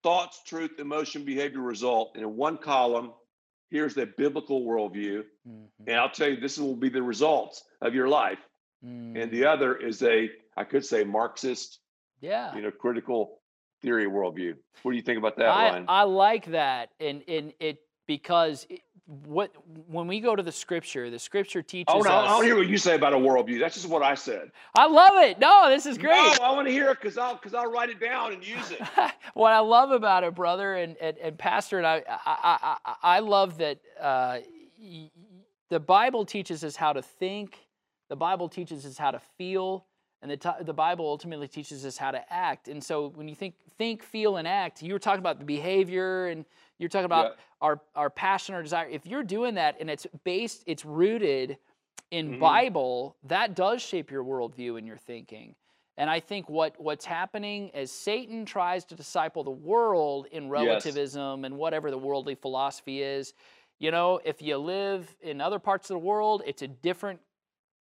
[0.03, 2.11] thoughts, truth, emotion, behavior, result.
[2.15, 3.13] And in one column,
[3.69, 5.23] here's the biblical worldview.
[5.47, 5.87] Mm-hmm.
[5.87, 8.39] And I'll tell you, this will be the results of your life.
[8.85, 9.17] Mm-hmm.
[9.17, 9.53] And the mm.
[9.53, 11.79] other is a, I could say, Marxist,
[12.21, 13.41] yeah, you know, critical
[13.81, 14.53] theory worldview.
[14.83, 15.85] What do you think about that, I, Ryan?
[15.87, 17.79] I like that, and and it
[18.09, 19.51] because it, what
[19.87, 21.93] when we go to the scripture, the scripture teaches.
[21.95, 23.59] Oh no, us, I don't hear what you say about a worldview.
[23.59, 24.51] That's just what I said.
[24.75, 25.37] I love it.
[25.39, 26.37] No, this is great.
[26.39, 28.71] No, I want to hear it because I'll because I'll write it down and use
[28.71, 28.81] it.
[29.35, 33.19] what I love about it, brother and and, and pastor, and I I I, I
[33.19, 34.39] love that uh,
[35.69, 37.59] the Bible teaches us how to think.
[38.09, 39.85] The Bible teaches us how to feel.
[40.21, 42.67] And the, t- the Bible ultimately teaches us how to act.
[42.67, 46.27] And so when you think, think, feel, and act, you were talking about the behavior
[46.27, 46.43] and
[46.77, 47.43] you're talking about yeah.
[47.61, 48.87] our, our passion or desire.
[48.89, 51.57] If you're doing that and it's based, it's rooted
[52.11, 52.39] in mm-hmm.
[52.39, 55.55] Bible, that does shape your worldview and your thinking.
[55.97, 61.41] And I think what, what's happening as Satan tries to disciple the world in relativism
[61.41, 61.45] yes.
[61.45, 63.33] and whatever the worldly philosophy is,
[63.79, 67.19] you know, if you live in other parts of the world, it's a different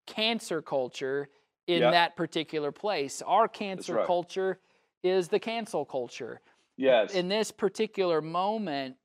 [0.06, 1.28] cancer culture
[1.68, 1.92] in yep.
[1.92, 3.22] that particular place.
[3.24, 4.06] Our cancer right.
[4.06, 4.58] culture
[5.04, 6.40] is the cancel culture.
[6.76, 7.14] Yes.
[7.14, 8.96] In this particular moment,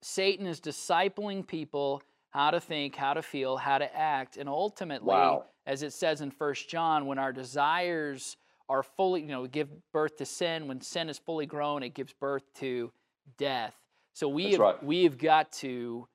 [0.00, 5.08] Satan is discipling people how to think, how to feel, how to act, and ultimately,
[5.08, 5.44] wow.
[5.66, 8.36] as it says in First John, when our desires
[8.68, 10.66] are fully, you know, give birth to sin.
[10.66, 12.90] When sin is fully grown, it gives birth to
[13.36, 13.74] death.
[14.14, 14.82] So we That's have right.
[14.82, 16.08] we have got to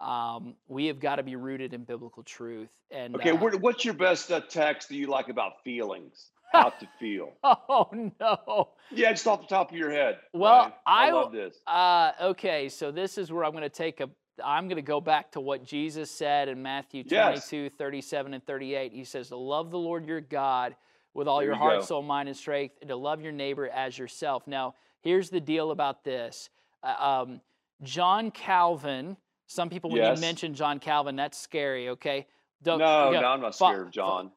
[0.00, 2.68] um, we have got to be rooted in biblical truth.
[2.90, 6.30] And okay, uh, what's your best uh, text that you like about feelings?
[6.52, 7.32] How to feel?
[7.42, 7.88] oh
[8.20, 8.68] no!
[8.92, 10.18] Yeah, just off the top of your head.
[10.32, 11.58] Well, I, I love this.
[11.66, 14.08] Uh, okay, so this is where I'm going to take a.
[14.44, 17.72] I'm going to go back to what Jesus said in Matthew 22, yes.
[17.78, 18.92] 37, and 38.
[18.92, 20.76] He says, "To love the Lord your God
[21.12, 21.84] with all there your heart, go.
[21.86, 25.72] soul, mind, and strength, and to love your neighbor as yourself." Now, here's the deal
[25.72, 26.50] about this.
[26.84, 27.40] Uh, um,
[27.82, 29.16] John Calvin
[29.46, 30.16] some people, when yes.
[30.16, 31.90] you mention John Calvin, that's scary.
[31.90, 32.26] Okay.
[32.62, 34.30] Don't, no, no, I'm not scared of John.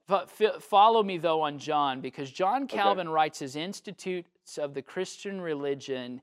[0.59, 3.13] follow me though on John because John Calvin okay.
[3.13, 6.21] writes his Institutes of the Christian Religion,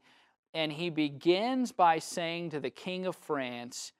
[0.53, 3.93] and he begins by saying to the King of France,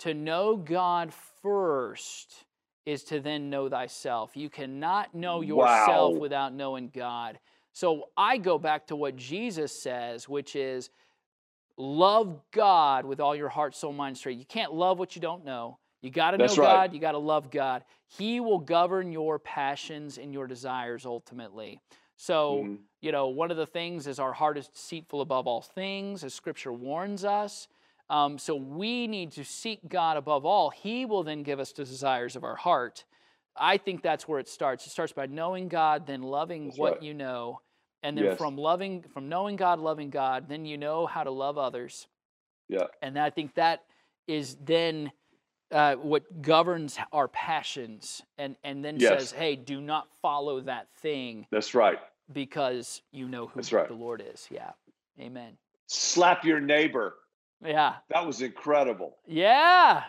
[0.00, 2.44] "To know God first
[2.84, 4.36] is to then know thyself.
[4.36, 6.20] You cannot know yourself wow.
[6.20, 7.38] without knowing God."
[7.72, 10.90] So I go back to what Jesus says, which is
[11.76, 14.38] love God with all your heart, soul, mind, strength.
[14.38, 15.78] You can't love what you don't know.
[16.02, 16.56] You got to know right.
[16.56, 16.94] God.
[16.94, 17.84] You got to love God.
[18.06, 21.80] He will govern your passions and your desires ultimately.
[22.16, 22.74] So, mm-hmm.
[23.00, 26.32] you know, one of the things is our heart is deceitful above all things, as
[26.32, 27.68] Scripture warns us.
[28.08, 30.70] Um, so we need to seek God above all.
[30.70, 33.04] He will then give us the desires of our heart.
[33.56, 34.86] I think that's where it starts.
[34.86, 37.02] It starts by knowing God, then loving that's what right.
[37.02, 37.60] you know,
[38.02, 38.38] and then yes.
[38.38, 42.06] from loving from knowing god loving god then you know how to love others.
[42.68, 42.86] Yeah.
[43.02, 43.84] And i think that
[44.26, 45.12] is then
[45.72, 49.20] uh, what governs our passions and and then yes.
[49.20, 51.98] says hey do not follow that thing that's right.
[52.32, 53.88] because you know who that's right.
[53.88, 54.46] the lord is.
[54.50, 54.70] Yeah.
[55.20, 55.56] Amen.
[55.86, 57.14] Slap your neighbor.
[57.64, 57.94] Yeah.
[58.10, 59.16] That was incredible.
[59.26, 60.02] Yeah.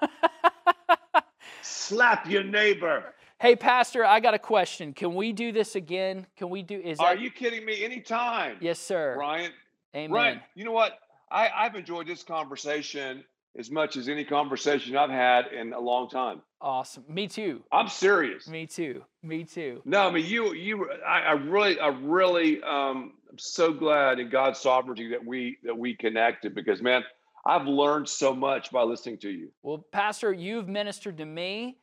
[1.62, 4.94] Slap your neighbor Hey, Pastor, I got a question.
[4.94, 6.26] Can we do this again?
[6.38, 6.80] Can we do?
[6.80, 7.22] Is Are that...
[7.22, 7.84] you kidding me?
[7.84, 8.56] Anytime.
[8.60, 9.14] Yes, sir.
[9.18, 9.52] Ryan.
[9.94, 10.10] Amen.
[10.10, 10.98] Ryan, you know what?
[11.30, 13.24] I, I've enjoyed this conversation
[13.58, 16.40] as much as any conversation I've had in a long time.
[16.62, 17.04] Awesome.
[17.08, 17.62] Me too.
[17.70, 18.48] I'm serious.
[18.48, 19.02] Me too.
[19.22, 19.82] Me too.
[19.84, 20.54] No, I mean you.
[20.54, 20.90] You.
[21.06, 21.78] I, I really.
[21.78, 22.62] I really.
[22.62, 27.04] Um, I'm so glad in God's sovereignty that we that we connected because man,
[27.44, 29.50] I've learned so much by listening to you.
[29.62, 31.76] Well, Pastor, you've ministered to me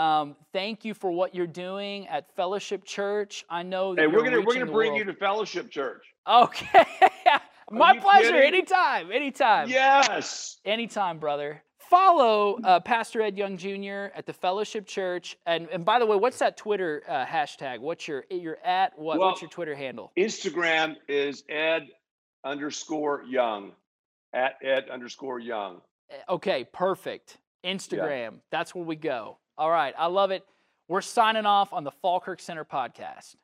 [0.00, 3.44] um, thank you for what you're doing at Fellowship Church.
[3.50, 6.02] I know that hey, we're gonna we're gonna bring you to Fellowship Church.
[6.26, 6.86] Okay,
[7.70, 8.32] my pleasure.
[8.32, 8.46] Kidding?
[8.46, 9.68] Anytime, anytime.
[9.68, 11.62] Yes, anytime, brother.
[11.90, 14.14] Follow uh, Pastor Ed Young Jr.
[14.16, 17.80] at the Fellowship Church, and and by the way, what's that Twitter uh, hashtag?
[17.80, 19.18] What's your your at what?
[19.18, 20.12] Well, what's your Twitter handle?
[20.16, 21.88] Instagram is Ed
[22.42, 23.72] underscore Young
[24.32, 25.82] at Ed underscore Young.
[26.10, 27.36] Eh, okay, perfect.
[27.64, 28.32] Instagram.
[28.32, 28.38] Yeah.
[28.50, 29.36] That's where we go.
[29.60, 29.94] All right.
[29.98, 30.42] I love it.
[30.88, 33.36] We're signing off on the Falkirk Center podcast.